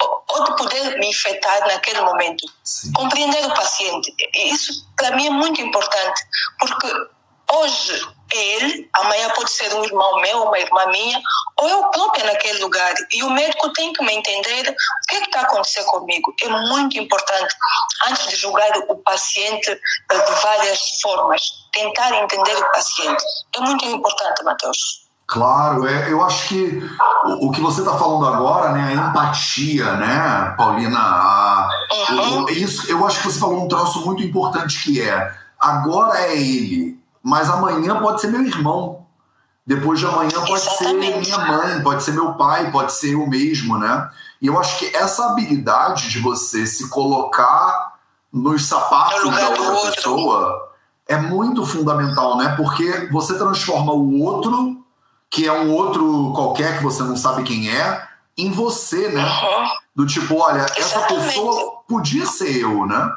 [0.00, 2.46] ou de poder me infectar naquele momento.
[2.64, 2.92] Sim.
[2.92, 6.22] Compreender o paciente, isso para mim é muito importante,
[6.58, 6.88] porque
[7.52, 11.20] hoje ele, amanhã pode ser um irmão meu, uma irmã minha,
[11.58, 12.94] ou eu própria naquele lugar.
[13.12, 16.34] E o médico tem que me entender o que é está acontecendo comigo.
[16.42, 17.54] É muito importante,
[18.08, 21.42] antes de julgar o paciente de várias formas,
[21.72, 23.24] tentar entender o paciente.
[23.56, 25.02] É muito importante, Matheus.
[25.26, 26.82] Claro, é, eu acho que
[27.24, 31.68] o, o que você está falando agora, né, a empatia, né, Paulina, a,
[32.10, 32.48] uhum.
[32.50, 36.98] isso, eu acho que você falou um troço muito importante que é agora é ele,
[37.22, 39.06] mas amanhã pode ser meu irmão.
[39.64, 41.24] Depois de amanhã pode Exatamente.
[41.24, 44.10] ser minha mãe, pode ser meu pai, pode ser eu mesmo, né?
[44.40, 47.94] E eu acho que essa habilidade de você se colocar
[48.32, 50.72] nos sapatos da outra pessoa
[51.06, 52.54] é muito fundamental, né?
[52.56, 54.84] Porque você transforma o outro,
[55.30, 59.24] que é um outro qualquer que você não sabe quem é, em você, né?
[59.24, 59.68] Uhum.
[59.94, 60.80] Do tipo, olha, Exatamente.
[60.80, 63.12] essa pessoa podia ser eu, né?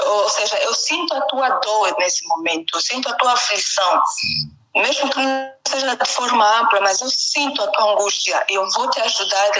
[0.00, 4.02] Ou seja, eu sinto a tua dor nesse momento, eu sinto a tua aflição.
[4.76, 8.68] Mesmo que não seja de forma ampla, mas eu sinto a tua angústia e eu
[8.70, 9.50] vou te ajudar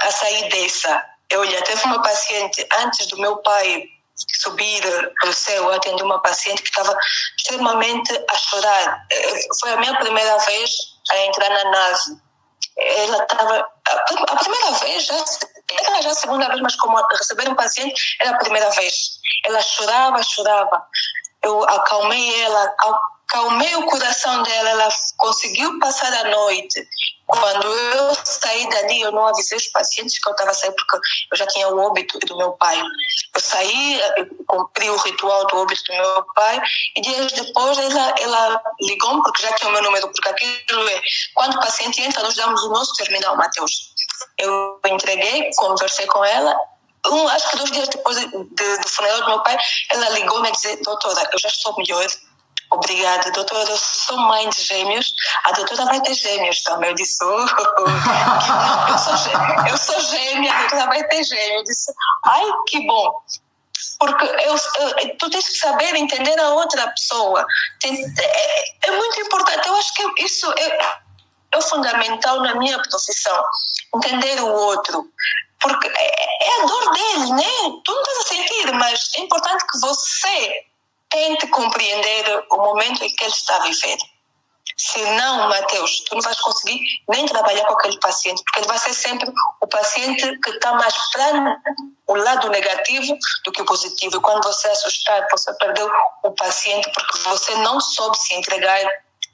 [0.00, 1.04] a sair dessa.
[1.30, 3.84] Eu, olha, teve uma paciente antes do meu pai
[4.40, 4.82] subir
[5.20, 6.96] para o céu, atendi uma paciente que estava
[7.36, 9.06] extremamente a chorar.
[9.10, 10.70] Eh, foi a minha primeira vez
[11.10, 12.20] a entrar na nave.
[12.78, 13.70] Ela estava.
[14.28, 15.24] A primeira vez, já,
[15.70, 19.18] era já a segunda vez, mas como receber um paciente era a primeira vez.
[19.44, 20.86] Ela chorava, chorava.
[21.42, 22.74] Eu acalmei ela,
[23.28, 26.86] acalmei o coração dela, ela conseguiu passar a noite.
[27.26, 30.96] Quando eu saí dali, eu não avisei os pacientes que eu estava saindo, porque
[31.32, 32.78] eu já tinha o óbito do meu pai.
[33.34, 34.00] Eu saí,
[34.46, 36.60] cumpri o ritual do óbito do meu pai,
[36.94, 41.00] e dias depois ela, ela ligou-me, porque já tinha o meu número, porque aquilo é,
[41.34, 43.91] quando o paciente entra, nós damos o nosso terminal, Matheus.
[44.38, 46.56] Eu entreguei, conversei com ela,
[47.06, 49.56] um, acho que dois dias depois de, de, do funeral do meu pai,
[49.90, 52.06] ela ligou-me a dizer: Doutora, eu já estou melhor.
[52.70, 53.68] Obrigada, doutora.
[53.68, 55.12] Eu sou mãe de gêmeos.
[55.44, 56.90] A doutora vai ter gêmeos também.
[56.90, 57.40] Eu disse: oh,
[58.88, 61.56] eu, sou gêmea, eu sou gêmea, a doutora vai ter gêmeos.
[61.56, 61.92] Eu disse:
[62.24, 63.20] Ai, que bom.
[63.98, 67.44] Porque eu, eu, tu tens que saber entender a outra pessoa.
[67.80, 69.66] Tem, é, é, muito importante.
[69.66, 70.78] Eu acho que isso é,
[71.52, 73.44] é fundamental na minha profissão.
[73.94, 75.10] Entender o outro
[75.62, 77.80] porque é, é a dor dele, né?
[77.84, 80.64] Tu não estás a sentir, mas é importante que você
[81.08, 83.98] tente compreender o momento em que ele está a viver.
[84.76, 88.78] Se não, Mateus, tu não vais conseguir nem trabalhar com aquele paciente, porque ele vai
[88.78, 91.60] ser sempre o paciente que está mais para
[92.08, 94.16] o lado negativo do que o positivo.
[94.16, 95.90] E quando você assustar, você perdeu
[96.22, 98.80] o paciente porque você não soube se entregar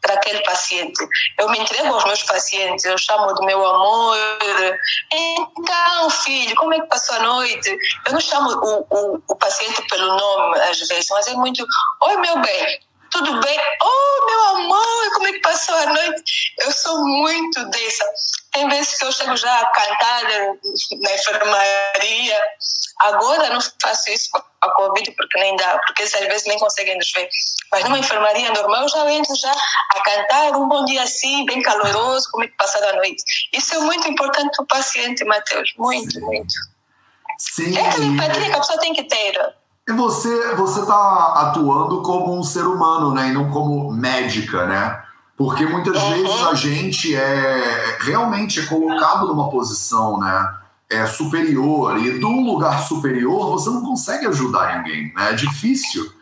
[0.01, 1.07] para aquele paciente.
[1.39, 4.17] Eu me entrego aos meus pacientes, eu chamo do meu amor.
[5.13, 7.77] Então, filho, como é que passou a noite?
[8.07, 11.65] Eu não chamo o, o, o paciente pelo nome às vezes, mas é muito:
[12.03, 13.59] Oi, meu bem, tudo bem?
[13.83, 16.55] Oh, meu amor, como é que passou a noite?
[16.61, 18.05] Eu sou muito dessa.
[18.53, 20.23] Tem vezes que eu chego já a cantar
[21.01, 22.41] na enfermaria.
[23.01, 26.97] Agora não faço isso com a Covid porque nem dá, porque às vezes nem conseguem
[26.97, 27.29] nos ver.
[27.71, 31.63] Mas numa enfermaria normal eu já entro já a cantar um bom dia assim, bem
[31.63, 33.23] caloroso, como é que passou a noite.
[33.53, 35.73] Isso é muito importante para o paciente, Matheus.
[35.77, 36.21] Muito, Sim.
[36.21, 36.55] muito.
[37.39, 37.79] Sim.
[37.79, 39.55] É aquela empatia que a pessoa tem que ter.
[39.89, 45.03] E você você está atuando como um ser humano, né, e não como médica, né?
[45.35, 46.11] Porque muitas uhum.
[46.11, 50.55] vezes a gente é realmente é colocado numa posição, né,
[50.91, 55.31] é superior e do lugar superior você não consegue ajudar ninguém, né?
[55.31, 56.13] É difícil.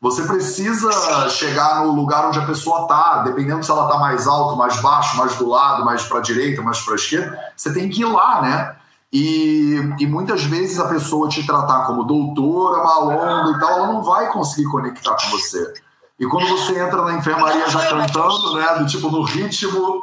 [0.00, 0.90] Você precisa
[1.28, 5.16] chegar no lugar onde a pessoa está, dependendo se ela está mais alto, mais baixo,
[5.16, 7.38] mais do lado, mais para a direita, mais para esquerda.
[7.56, 8.74] Você tem que ir lá, né?
[9.12, 14.02] E, e, muitas vezes a pessoa te tratar como doutora, malonga e tal, ela não
[14.02, 15.74] vai conseguir conectar com você.
[16.18, 20.02] E quando você entra na enfermaria já cantando, né, do tipo no ritmo,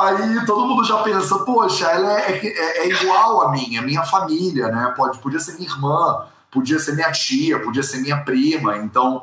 [0.00, 4.02] aí todo mundo já pensa, poxa, ela é, é, é igual a mim, é minha
[4.02, 4.92] família, né?
[4.96, 8.78] Pode, podia ser minha irmã, podia ser minha tia, podia ser minha prima.
[8.78, 9.22] Então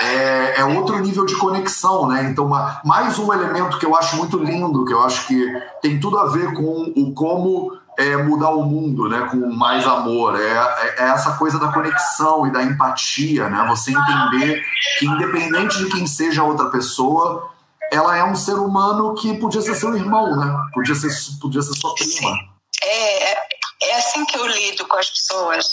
[0.00, 2.24] é, é outro nível de conexão, né?
[2.30, 6.00] Então, uma, mais um elemento que eu acho muito lindo, que eu acho que tem
[6.00, 10.50] tudo a ver com o como é mudar o mundo, né, com mais amor, é,
[10.50, 14.64] é, é, essa coisa da conexão e da empatia, né, você entender
[14.98, 17.50] que independente de quem seja a outra pessoa,
[17.90, 21.10] ela é um ser humano que podia ser seu irmão, né, podia ser,
[21.40, 22.38] podia ser sua prima.
[22.82, 23.48] É, é,
[23.82, 25.66] é assim que eu lido com as pessoas.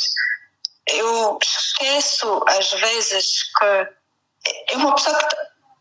[0.87, 5.35] Eu esqueço às vezes que é uma pessoa que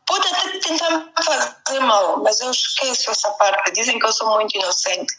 [0.09, 3.73] pode até tentar me fazer mal, mas eu esqueço essa parte.
[3.73, 5.15] Dizem que eu sou muito inocente,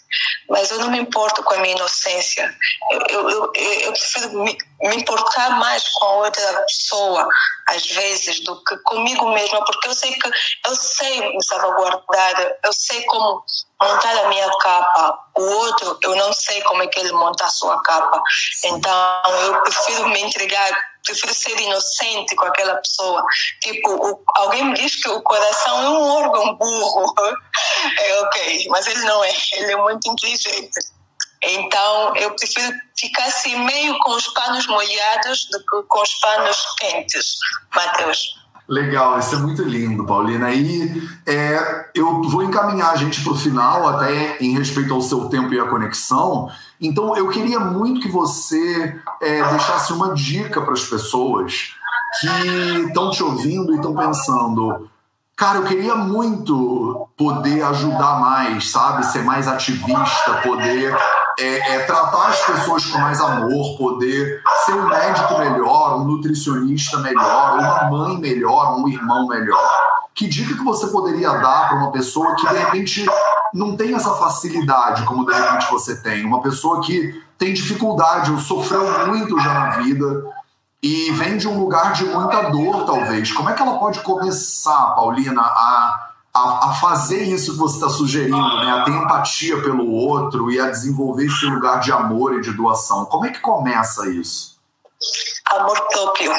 [0.49, 2.53] mas eu não me importo com a minha inocência.
[2.91, 7.29] Eu, eu, eu, eu prefiro me, me, importar mais com a outra pessoa,
[7.67, 12.73] às vezes, do que comigo mesma, porque eu sei que eu sei me salvaguardar, eu
[12.73, 13.43] sei como
[13.81, 15.19] montar a minha capa.
[15.37, 18.21] O outro, eu não sei como é que ele monta a sua capa.
[18.65, 23.23] Então, eu prefiro me entregar prefiro ser inocente com aquela pessoa.
[23.61, 27.13] Tipo, o, alguém me diz que o coração é um órgão burro.
[27.97, 30.79] É ok, mas ele não é, ele é muito inteligente.
[31.41, 36.57] Então, eu prefiro ficar assim meio com os panos molhados do que com os panos
[36.77, 37.37] quentes,
[37.73, 38.38] Matheus.
[38.69, 40.51] Legal, isso é muito lindo, Paulina.
[40.51, 45.25] E é, eu vou encaminhar a gente para o final, até em respeito ao seu
[45.27, 46.51] tempo e à conexão.
[46.79, 51.73] Então, eu queria muito que você é, deixasse uma dica para as pessoas
[52.21, 52.27] que
[52.87, 54.87] estão te ouvindo e estão pensando.
[55.35, 59.03] Cara, eu queria muito poder ajudar mais, sabe?
[59.07, 60.95] Ser mais ativista, poder
[61.39, 66.97] é, é, tratar as pessoas com mais amor, poder ser um médico melhor, um nutricionista
[66.99, 69.89] melhor, uma mãe melhor, um irmão melhor.
[70.13, 73.05] Que dica que você poderia dar para uma pessoa que de repente
[73.53, 76.25] não tem essa facilidade como de repente você tem?
[76.25, 80.25] Uma pessoa que tem dificuldade, ou sofreu muito já na vida
[80.83, 83.31] e vem de um lugar de muita dor, talvez.
[83.31, 86.08] Como é que ela pode começar, Paulina, a,
[86.39, 88.71] a, a fazer isso que você está sugerindo, né?
[88.71, 93.05] a ter empatia pelo outro e a desenvolver esse lugar de amor e de doação?
[93.05, 94.57] Como é que começa isso?
[95.51, 96.31] Amor próprio.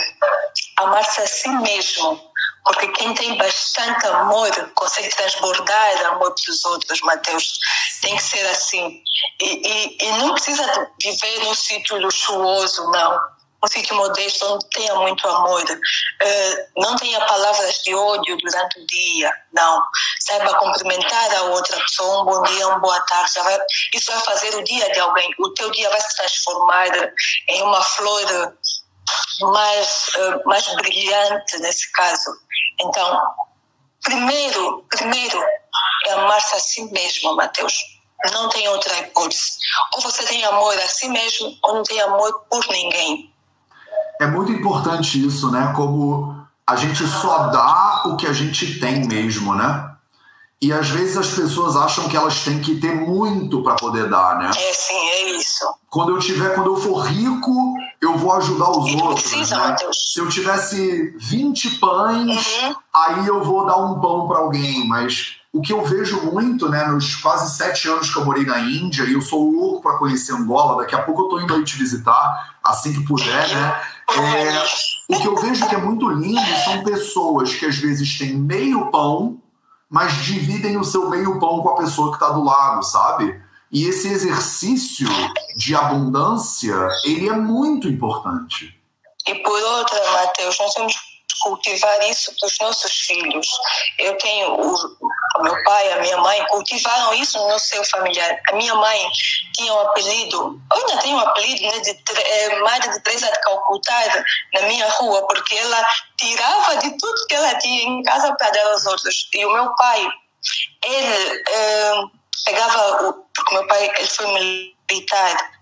[0.78, 2.30] Amar-se a si mesmo
[2.64, 7.58] porque quem tem bastante amor consegue transbordar amor para os outros, Mateus.
[8.02, 9.02] Tem que ser assim.
[9.40, 13.18] E, e, e não precisa viver num sítio luxuoso, não.
[13.62, 15.62] Um sítio modesto onde tenha muito amor.
[15.62, 19.83] Uh, não tenha palavras de ódio durante o dia, não.
[20.20, 23.33] Saiba cumprimentar a outra pessoa, um bom dia, uma boa tarde.
[23.40, 23.59] Vai,
[23.94, 25.31] isso vai fazer o dia de alguém.
[25.38, 26.88] O teu dia vai se transformar
[27.49, 28.57] em uma flor
[29.40, 32.31] mais, uh, mais brilhante nesse caso.
[32.81, 33.20] Então,
[34.03, 35.42] primeiro, primeiro
[36.07, 37.75] é amar-se a si mesmo, Mateus.
[38.33, 39.53] Não tem outra hipótese.
[39.94, 43.30] Ou você tem amor a si mesmo, ou não tem amor por ninguém.
[44.20, 45.72] É muito importante isso, né?
[45.74, 49.90] Como a gente só dá o que a gente tem mesmo, né?
[50.61, 54.38] E às vezes as pessoas acham que elas têm que ter muito para poder dar,
[54.38, 54.50] né?
[54.50, 55.64] É, sim, é isso.
[55.88, 57.50] Quando eu tiver, quando eu for rico,
[57.98, 59.22] eu vou ajudar os outros.
[59.22, 59.68] Precisa, né?
[59.68, 60.12] Mateus.
[60.12, 62.74] Se eu tivesse 20 pães, uhum.
[62.94, 64.87] aí eu vou dar um pão para alguém.
[64.87, 68.60] Mas o que eu vejo muito, né, nos quase sete anos que eu morei na
[68.60, 71.64] Índia, e eu sou louco para conhecer Angola, daqui a pouco eu tô indo aí
[71.64, 73.82] te visitar, assim que puder, né?
[74.16, 78.36] É, o que eu vejo que é muito lindo são pessoas que às vezes têm
[78.36, 79.40] meio pão
[79.90, 83.42] mas dividem o seu meio pão com a pessoa que está do lado, sabe?
[83.72, 85.08] E esse exercício
[85.56, 88.80] de abundância, ele é muito importante.
[89.26, 90.94] E por outra, Mateus, nós temos
[91.40, 93.48] cultivar isso para os nossos filhos.
[93.98, 98.40] Eu tenho o, meu pai, a minha mãe cultivaram isso no seu familiar.
[98.48, 99.11] A minha mãe
[99.57, 104.24] tinha um apelido, ainda tem um apelido, né, de é, Madre de Teresa de Calcutá
[104.55, 105.87] na minha rua, porque ela
[106.18, 109.29] tirava de tudo que ela tinha em casa para dar aos outros.
[109.35, 110.09] E o meu pai,
[110.85, 111.92] ele é,
[112.44, 115.53] pegava, o, porque meu pai ele foi militar,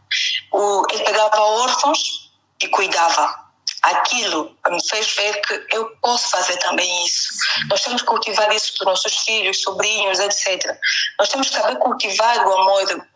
[0.52, 3.47] o, ele pegava órfãos e cuidava
[3.82, 7.28] aquilo me fez ver que eu posso fazer também isso.
[7.70, 10.76] Nós temos que cultivar isso para os nossos filhos, sobrinhos, etc.
[11.18, 13.06] Nós temos que saber cultivar o amor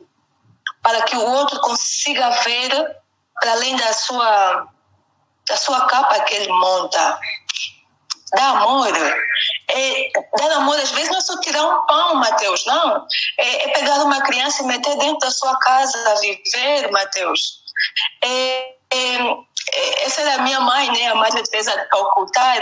[0.83, 2.96] para que o outro consiga ver
[3.40, 4.68] para além da sua
[5.48, 7.18] da sua capa que ele monta.
[8.35, 8.88] Dar amor.
[9.68, 13.07] É, dar amor, às vezes, não é só tirar um pão, Mateus, não.
[13.38, 17.62] É, é pegar uma criança e meter dentro da sua casa a viver, Mateus.
[18.22, 19.18] É, é,
[20.05, 21.09] essa era a minha mãe, né?
[21.09, 22.55] A Madre Teresa Calcutá,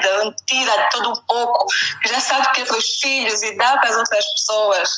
[0.46, 1.66] tira tudo um pouco,
[2.06, 4.90] já sabe que é para os filhos e dá para as outras pessoas.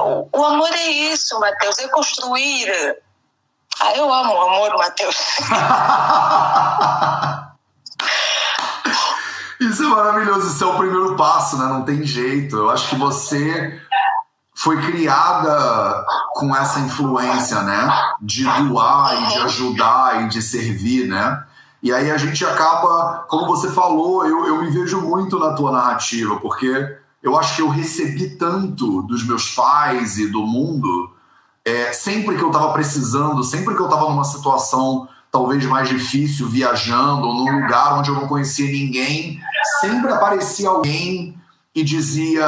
[0.00, 2.70] O, o amor é isso, Mateus, é construir.
[3.80, 5.16] Ah, eu amo o amor, Mateus.
[9.60, 11.66] Isso é maravilhoso, isso é o primeiro passo, né?
[11.66, 12.56] Não tem jeito.
[12.56, 13.78] Eu acho que você
[14.62, 17.88] foi criada com essa influência, né?
[18.20, 21.42] De doar e de ajudar e de servir, né?
[21.82, 25.72] E aí a gente acaba, como você falou, eu, eu me vejo muito na tua
[25.72, 31.10] narrativa, porque eu acho que eu recebi tanto dos meus pais e do mundo,
[31.64, 36.48] é, sempre que eu estava precisando, sempre que eu estava numa situação talvez mais difícil,
[36.48, 39.40] viajando, ou num lugar onde eu não conhecia ninguém,
[39.80, 41.39] sempre aparecia alguém
[41.74, 42.46] e dizia: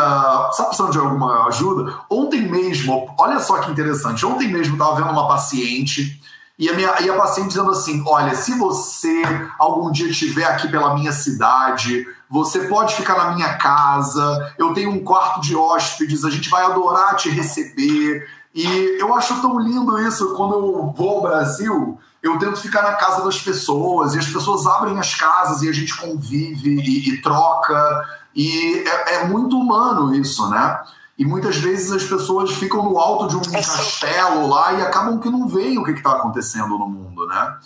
[0.51, 1.95] está precisando de alguma ajuda?
[2.11, 6.21] Ontem mesmo, olha só que interessante, ontem mesmo estava vendo uma paciente.
[6.59, 9.23] E a, minha, e a paciente dizendo assim: Olha, se você
[9.59, 14.91] algum dia estiver aqui pela minha cidade, você pode ficar na minha casa, eu tenho
[14.91, 18.29] um quarto de hóspedes, a gente vai adorar te receber.
[18.55, 21.99] E eu acho tão lindo isso quando eu vou ao Brasil.
[22.23, 25.73] Eu tento ficar na casa das pessoas e as pessoas abrem as casas e a
[25.73, 28.07] gente convive e, e troca.
[28.35, 30.81] E é, é, muito humano isso, né?
[31.19, 35.21] E muitas vezes as pessoas ficam no alto de um é castelo lá e acabam
[35.21, 37.57] que não veem o que está acontecendo no mundo, né?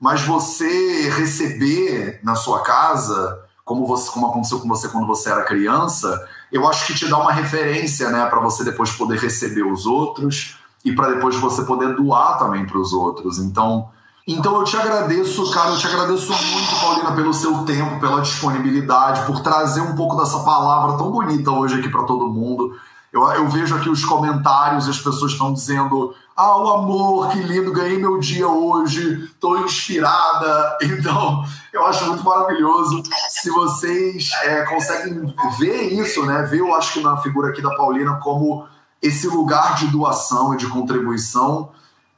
[0.00, 5.44] Mas você receber na sua casa, como, você, como aconteceu com você quando você era
[5.44, 9.86] criança, eu acho que te dá uma referência, né, para você depois poder receber os
[9.86, 13.38] outros e para depois você poder doar também para os outros.
[13.38, 13.90] Então,
[14.26, 19.26] então eu te agradeço, cara, eu te agradeço muito, Paulina, pelo seu tempo, pela disponibilidade,
[19.26, 22.76] por trazer um pouco dessa palavra tão bonita hoje aqui para todo mundo.
[23.12, 27.70] Eu, eu, vejo aqui os comentários as pessoas estão dizendo: Ah, o amor, que lindo,
[27.70, 30.78] ganhei meu dia hoje, estou inspirada.
[30.82, 33.02] Então, eu acho muito maravilhoso.
[33.28, 36.42] Se vocês é, conseguem ver isso, né?
[36.42, 38.66] Ver, eu acho que na figura aqui da Paulina, como
[39.02, 41.70] esse lugar de doação e de contribuição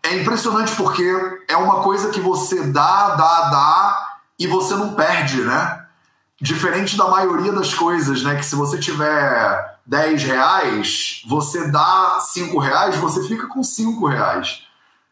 [0.05, 1.05] é impressionante porque
[1.49, 5.85] é uma coisa que você dá, dá, dá e você não perde, né?
[6.41, 8.37] Diferente da maioria das coisas, né?
[8.37, 14.63] Que se você tiver 10 reais, você dá 5 reais, você fica com 5 reais.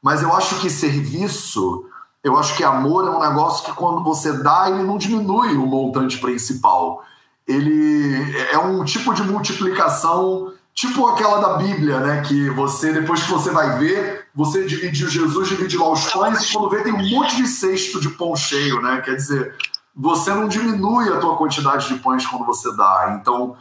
[0.02, 1.86] Mas eu acho que serviço,
[2.22, 5.66] eu acho que amor é um negócio que quando você dá, ele não diminui o
[5.66, 7.02] montante principal.
[7.48, 12.22] Ele é um tipo de multiplicação Tipo aquela da Bíblia, né?
[12.22, 16.52] Que você, depois que você vai ver, você divide Jesus, divide lá os pães, e
[16.52, 19.00] quando vê tem um monte de cesto de pão cheio, né?
[19.02, 19.54] Quer dizer,
[19.94, 23.18] você não diminui a tua quantidade de pães quando você dá.
[23.20, 23.56] Então,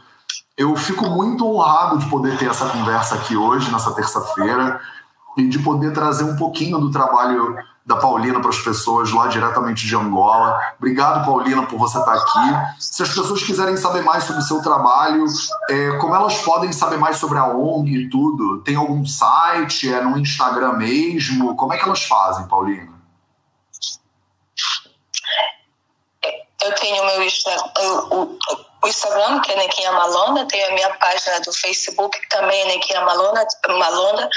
[0.56, 4.80] eu fico muito honrado de poder ter essa conversa aqui hoje, nessa terça-feira,
[5.36, 9.86] e de poder trazer um pouquinho do trabalho da Paulina para as pessoas lá diretamente
[9.86, 10.58] de Angola.
[10.78, 12.76] Obrigado, Paulina, por você estar aqui.
[12.78, 15.24] Se as pessoas quiserem saber mais sobre o seu trabalho,
[15.68, 18.62] é, como elas podem saber mais sobre a ONG e tudo?
[18.62, 19.92] Tem algum site?
[19.92, 21.56] É no Instagram mesmo?
[21.56, 22.92] Como é que elas fazem, Paulina?
[26.64, 27.60] Eu tenho meu Instagram,
[28.12, 28.38] o,
[28.86, 33.44] Instagram, que é Nequinha Malonda, tenho a minha página do Facebook, também é Nequinha Malonda,
[33.68, 34.28] Malonda.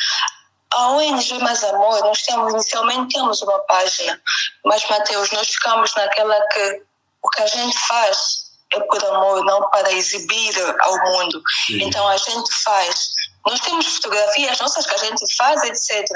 [0.74, 4.22] A ONG Mais Amor, nós temos, inicialmente temos uma página,
[4.66, 6.84] mas, Mateus, nós ficamos naquela que
[7.22, 11.42] o que a gente faz é por amor, não para exibir ao mundo.
[11.66, 11.84] Sim.
[11.84, 13.10] Então, a gente faz.
[13.46, 16.08] Nós temos fotografias nossas que a gente faz, etc.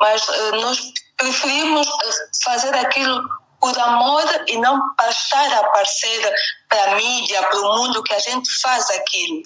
[0.00, 0.78] Mas uh, nós
[1.16, 3.22] preferimos eh, fazer aquilo
[3.64, 6.34] por amor e não para estar a aparecer
[6.68, 9.42] para a mídia, para o mundo que a gente faz aquilo.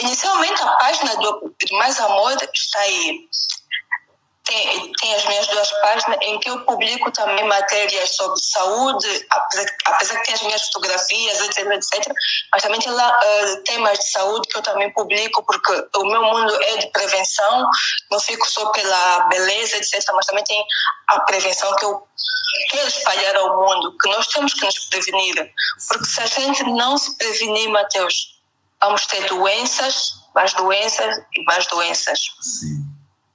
[0.00, 3.28] Inicialmente a página do Mais Amor está aí
[4.48, 10.16] tem, tem as minhas duas páginas em que eu publico também matérias sobre saúde, apesar,
[10.16, 12.12] que tem as minhas fotografias, etc, etc.
[12.50, 16.22] Mas também tem lá uh, temas de saúde que eu também publico, porque o meu
[16.22, 17.68] mundo é de prevenção,
[18.10, 20.02] não fico só pela beleza, etc.
[20.14, 20.64] Mas também tem
[21.08, 22.08] a prevenção que eu
[22.70, 25.52] quero espalhar ao mundo, que nós temos que nos prevenir.
[25.88, 28.40] Porque se a gente não se prevenir, Mateus,
[28.80, 32.18] vamos ter doenças, mais doenças e mais doenças.
[32.40, 32.77] Sim.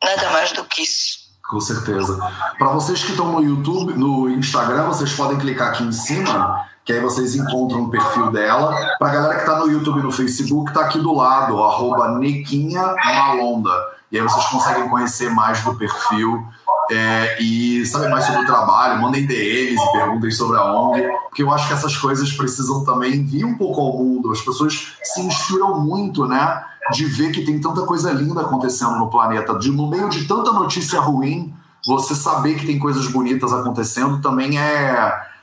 [0.04, 1.24] Nada mais do que isso.
[1.49, 2.18] Com certeza.
[2.58, 6.91] Para vocês que estão no YouTube, no Instagram, vocês podem clicar aqui em cima, que
[6.91, 8.76] aí vocês encontram o perfil dela.
[8.97, 12.18] Para a galera que está no YouTube e no Facebook, está aqui do lado, arroba
[12.18, 13.72] Nequinha Malonda.
[14.12, 16.45] E aí vocês conseguem conhecer mais do perfil
[16.91, 19.01] é, e saber mais sobre o trabalho.
[19.01, 23.24] Mandem DMs e perguntem sobre a ONG, porque eu acho que essas coisas precisam também
[23.24, 24.32] vir um pouco ao mundo.
[24.32, 26.64] As pessoas se inspiram muito, né?
[26.91, 29.57] De ver que tem tanta coisa linda acontecendo no planeta.
[29.57, 31.53] De, no meio de tanta notícia ruim,
[31.86, 35.34] você saber que tem coisas bonitas acontecendo também é.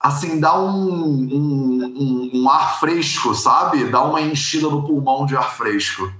[0.00, 3.90] Assim, dá um, um, um, um ar fresco, sabe?
[3.90, 6.12] Dá uma enchida no pulmão de ar fresco.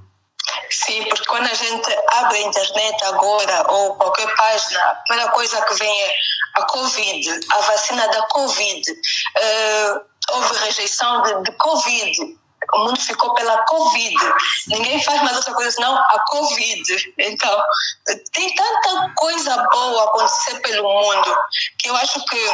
[0.69, 5.61] Sim, porque quando a gente abre a internet agora ou qualquer página, a primeira coisa
[5.63, 6.15] que vem é
[6.55, 8.91] a Covid, a vacina da Covid.
[8.91, 10.01] Uh,
[10.31, 12.38] houve rejeição de, de Covid
[12.75, 14.17] o mundo ficou pela Covid.
[14.69, 17.15] Ninguém faz mais outra coisa senão a Covid.
[17.19, 17.63] Então,
[18.33, 21.37] tem tanta coisa boa acontecer pelo mundo
[21.79, 22.49] que eu acho que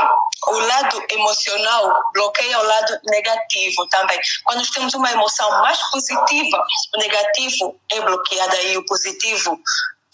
[0.46, 4.18] o lado emocional bloqueia o lado negativo também.
[4.44, 9.58] Quando nós temos uma emoção mais positiva, o negativo é bloqueado e o positivo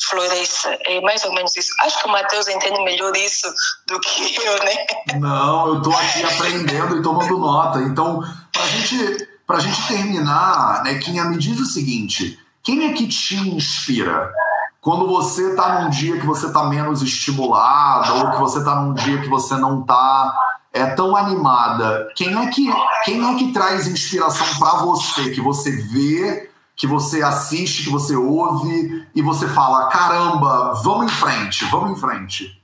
[0.08, 0.68] floresce.
[0.86, 1.72] É mais ou menos isso.
[1.80, 3.52] Acho que o Matheus entende melhor isso
[3.86, 4.86] do que eu, né?
[5.16, 7.78] Não, eu estou aqui aprendendo e tomando nota.
[7.80, 8.20] Então,
[8.52, 13.08] para a gente para a gente terminar, Nequinha, me diz o seguinte: quem é que
[13.08, 14.32] te inspira?
[14.80, 18.94] Quando você está num dia que você está menos estimulada ou que você está num
[18.94, 20.32] dia que você não está
[20.72, 22.72] é, tão animada, quem é que
[23.04, 25.30] quem é que traz inspiração para você?
[25.30, 31.16] Que você vê, que você assiste, que você ouve e você fala: caramba, vamos em
[31.16, 32.62] frente, vamos em frente.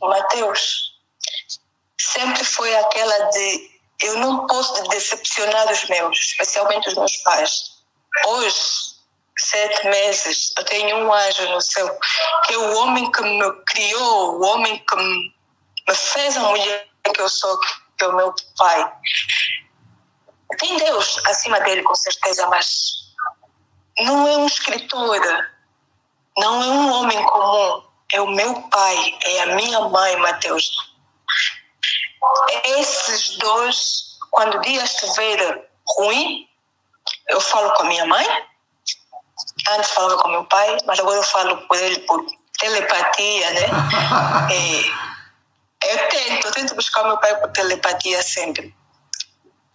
[0.00, 0.92] Mateus,
[1.98, 3.69] sempre foi aquela de
[4.00, 7.82] eu não posso decepcionar os meus, especialmente os meus pais.
[8.26, 8.56] Hoje,
[9.38, 11.98] sete meses, eu tenho um anjo no céu,
[12.44, 17.20] que é o homem que me criou, o homem que me fez a mulher que
[17.20, 18.92] eu sou, que é o meu pai.
[20.58, 23.14] Tem Deus acima dele, com certeza, mas
[24.00, 25.20] não é um escritor,
[26.38, 27.82] não é um homem comum,
[28.12, 30.89] é o meu pai, é a minha mãe, Mateus
[32.64, 36.48] esses dois, quando o dia estiver ruim,
[37.28, 38.26] eu falo com a minha mãe.
[39.70, 42.24] Antes falava com meu pai, mas agora eu falo por ele por
[42.58, 43.66] telepatia, né?
[45.82, 48.74] é, eu tento, eu tento buscar meu pai por telepatia sempre.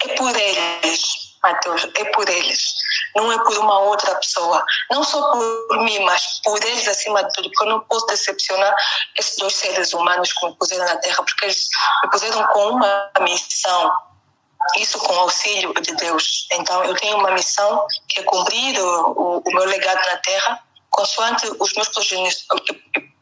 [0.04, 2.74] É por eles Mateus, é por eles,
[3.16, 4.66] não é por uma outra pessoa.
[4.92, 8.76] Não só por mim, mas por eles acima de tudo, porque eu não posso decepcionar
[9.18, 11.70] esses dois seres humanos que me puseram na Terra, porque eles
[12.04, 13.92] me puseram com uma missão,
[14.78, 16.48] isso com auxílio de Deus.
[16.52, 20.60] Então, eu tenho uma missão que é cumprir o, o, o meu legado na Terra,
[20.90, 21.90] consoante os meus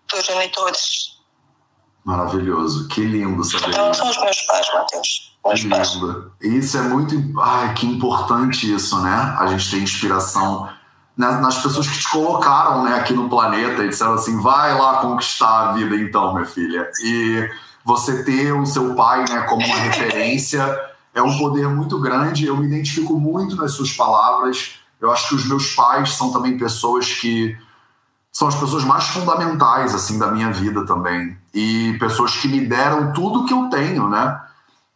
[0.07, 1.12] progenitores.
[2.03, 5.33] Maravilhoso, que lindo saber Então, são os meus pais, Matheus.
[6.41, 7.15] Isso é muito.
[7.39, 9.35] Ai, que importante isso, né?
[9.39, 10.69] A gente tem inspiração
[11.15, 15.69] nas pessoas que te colocaram né, aqui no planeta e disseram assim: vai lá conquistar
[15.69, 16.89] a vida, então, minha filha.
[17.01, 17.49] E
[17.85, 20.79] você ter o seu pai né, como uma referência
[21.13, 22.47] é um poder muito grande.
[22.47, 24.75] Eu me identifico muito nas suas palavras.
[24.99, 27.57] Eu acho que os meus pais são também pessoas que
[28.31, 33.13] são as pessoas mais fundamentais assim da minha vida também e pessoas que me deram
[33.13, 34.41] tudo que eu tenho, né?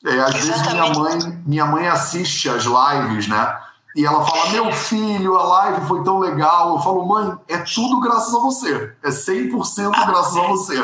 [0.05, 0.47] É, às Exatamente.
[0.47, 3.57] vezes minha mãe, minha mãe assiste as lives, né?
[3.95, 6.75] E ela fala: Meu filho, a live foi tão legal.
[6.75, 8.95] Eu falo: Mãe, é tudo graças a você.
[9.03, 10.75] É 100% graças a você.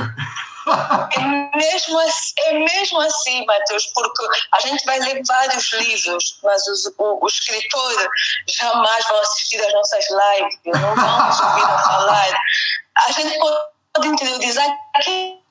[0.66, 6.66] É mesmo, assim, é mesmo assim, Matheus, porque a gente vai ler vários livros, mas
[6.68, 8.08] os, o, os escritores
[8.60, 12.40] jamais vão assistir as nossas lives, não vão nos ouvir a falar.
[13.08, 13.38] A gente
[13.94, 14.68] pode interiorizar
[15.04, 15.43] que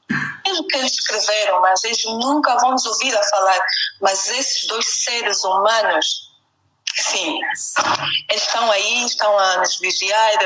[0.53, 3.61] aquilo que eles escreveram, mas eles nunca vão nos ouvir a falar.
[4.01, 6.33] Mas esses dois seres humanos
[6.95, 7.39] Sim.
[8.31, 10.39] Estão aí, estão a nos vigiar.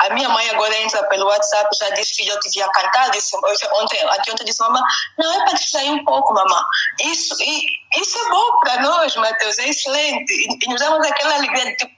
[0.00, 3.10] A minha mãe agora entra pelo WhatsApp, já diz, filho, eu te via cantar.
[3.10, 4.82] Disse, ontem, ontem disse, mamãe,
[5.18, 6.62] não, é para distrair um pouco, mamãe.
[7.04, 7.64] Isso, e,
[8.00, 10.30] isso é bom para nós, Matheus, é excelente.
[10.30, 11.94] E, e nos damos aquela alegria de, tipo,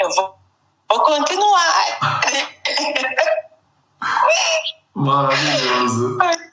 [0.00, 0.34] eu vou,
[0.88, 1.98] vou continuar.
[4.94, 6.18] Maravilhoso.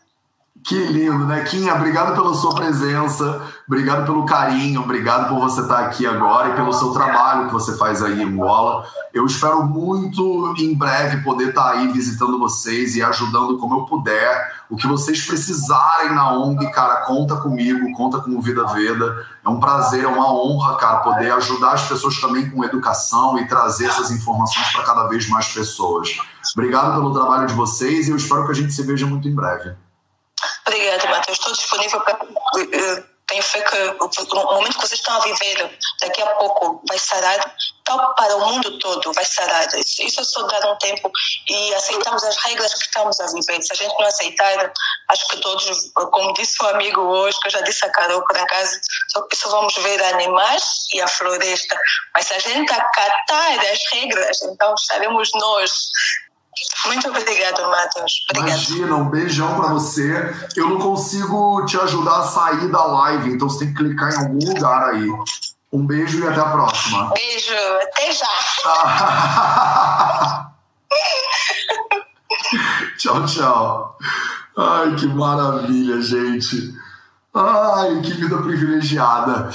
[0.68, 1.45] Que lindo, né?
[1.45, 6.55] Kinha, obrigado pela sua presença, obrigado pelo carinho, obrigado por você estar aqui agora e
[6.57, 8.86] pelo seu trabalho que você faz aí em Angola.
[9.13, 14.57] Eu espero muito em breve poder estar aí visitando vocês e ajudando como eu puder.
[14.70, 19.26] O que vocês precisarem na ONG, cara, conta comigo, conta com o Vida Veda.
[19.45, 23.47] É um prazer, é uma honra, cara, poder ajudar as pessoas também com educação e
[23.47, 26.20] trazer essas informações para cada vez mais pessoas.
[26.53, 29.34] Obrigado pelo trabalho de vocês e eu espero que a gente se veja muito em
[29.34, 29.87] breve.
[30.68, 31.38] Obrigada, Matheus.
[31.38, 32.20] Estou disponível para.
[32.74, 36.97] Eh, tenho fé que o momento que vocês estão a viver, daqui a pouco vai
[36.97, 39.68] sarar, tal para o mundo todo vai sarar.
[39.78, 41.11] Isso é só dar um tempo
[41.49, 43.61] e aceitarmos as regras que estamos a viver.
[43.61, 44.72] Se a gente não aceitar,
[45.09, 48.38] acho que todos, como disse o amigo hoje, que eu já disse a Carol por
[48.38, 51.78] acaso, só vamos ver animais e a floresta.
[52.13, 55.72] Mas se a gente acatar as regras, então estaremos nós
[56.86, 58.26] muito obrigada, Matheus.
[58.36, 60.34] Imagina, um beijão para você.
[60.55, 64.18] Eu não consigo te ajudar a sair da live, então você tem que clicar em
[64.18, 65.08] algum lugar aí.
[65.72, 67.12] Um beijo e até a próxima.
[67.14, 68.28] Beijo, até já.
[72.97, 73.97] tchau, tchau.
[74.58, 76.74] Ai, que maravilha, gente.
[77.34, 79.49] Ai, que vida privilegiada.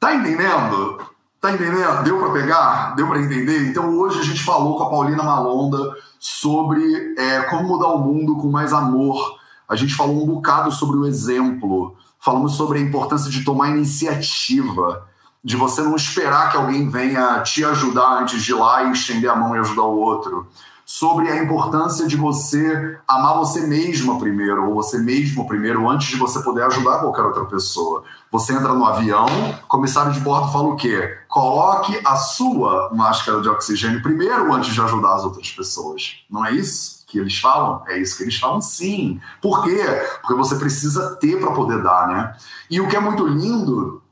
[0.00, 0.98] Tá entendendo?
[1.40, 2.02] Tá entendendo?
[2.02, 2.96] Deu para pegar?
[2.96, 3.68] Deu para entender?
[3.68, 5.94] Então hoje a gente falou com a Paulina Malonda
[6.24, 9.38] sobre é, como mudar o mundo com mais amor.
[9.68, 15.06] A gente falou um bocado sobre o exemplo, falamos sobre a importância de tomar iniciativa,
[15.44, 19.28] de você não esperar que alguém venha te ajudar antes de ir lá e estender
[19.28, 20.46] a mão e ajudar o outro.
[20.86, 26.16] Sobre a importância de você amar você mesma primeiro, ou você mesmo primeiro, antes de
[26.16, 28.04] você poder ajudar qualquer outra pessoa.
[28.30, 29.26] Você entra no avião,
[29.62, 31.18] o comissário de bordo fala o quê?
[31.28, 36.24] Coloque a sua máscara de oxigênio primeiro antes de ajudar as outras pessoas.
[36.30, 37.82] Não é isso que eles falam?
[37.86, 39.20] É isso que eles falam sim.
[39.40, 39.80] Por quê?
[40.20, 42.36] Porque você precisa ter para poder dar, né?
[42.68, 44.02] E o que é muito lindo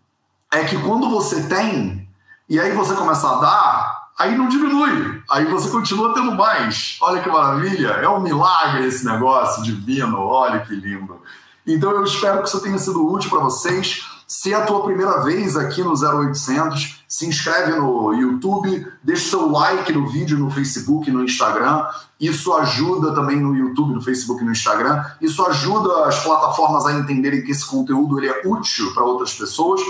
[0.53, 2.09] é que quando você tem,
[2.49, 3.82] e aí você começa a dar,
[4.23, 6.97] aí não diminui, aí você continua tendo mais.
[7.01, 11.21] Olha que maravilha, é um milagre esse negócio divino, olha que lindo.
[11.67, 14.07] Então eu espero que isso tenha sido útil para vocês.
[14.27, 19.51] Se é a tua primeira vez aqui no 0800, se inscreve no YouTube, deixa seu
[19.51, 21.85] like no vídeo no Facebook no Instagram.
[22.19, 25.05] Isso ajuda também no YouTube, no Facebook e no Instagram.
[25.21, 29.81] Isso ajuda as plataformas a entenderem que esse conteúdo ele é útil para outras pessoas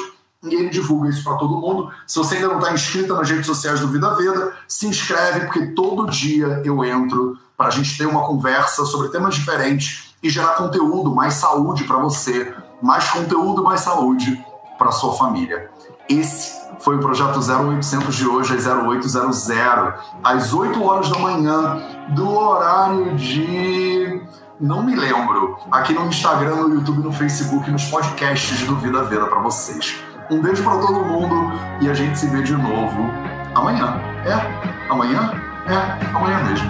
[0.43, 1.91] e ele divulga isso para todo mundo.
[2.07, 5.67] Se você ainda não está inscrito nas redes sociais do Vida Veda, se inscreve, porque
[5.67, 10.55] todo dia eu entro para a gente ter uma conversa sobre temas diferentes e gerar
[10.55, 14.45] conteúdo, mais saúde para você, mais conteúdo, mais saúde
[14.79, 15.71] para sua família.
[16.09, 19.49] Esse foi o projeto 0800 de hoje, às 0800,
[20.25, 21.81] às 8 horas da manhã,
[22.11, 24.21] do horário de.
[24.61, 25.59] Não me lembro.
[25.71, 30.01] Aqui no Instagram, no YouTube, no Facebook, nos podcasts do Vida Veda para vocês.
[30.31, 33.11] Um beijo para todo mundo e a gente se vê de novo
[33.55, 34.01] amanhã.
[34.25, 34.91] É?
[34.91, 35.33] Amanhã?
[35.67, 36.69] É, amanhã mesmo.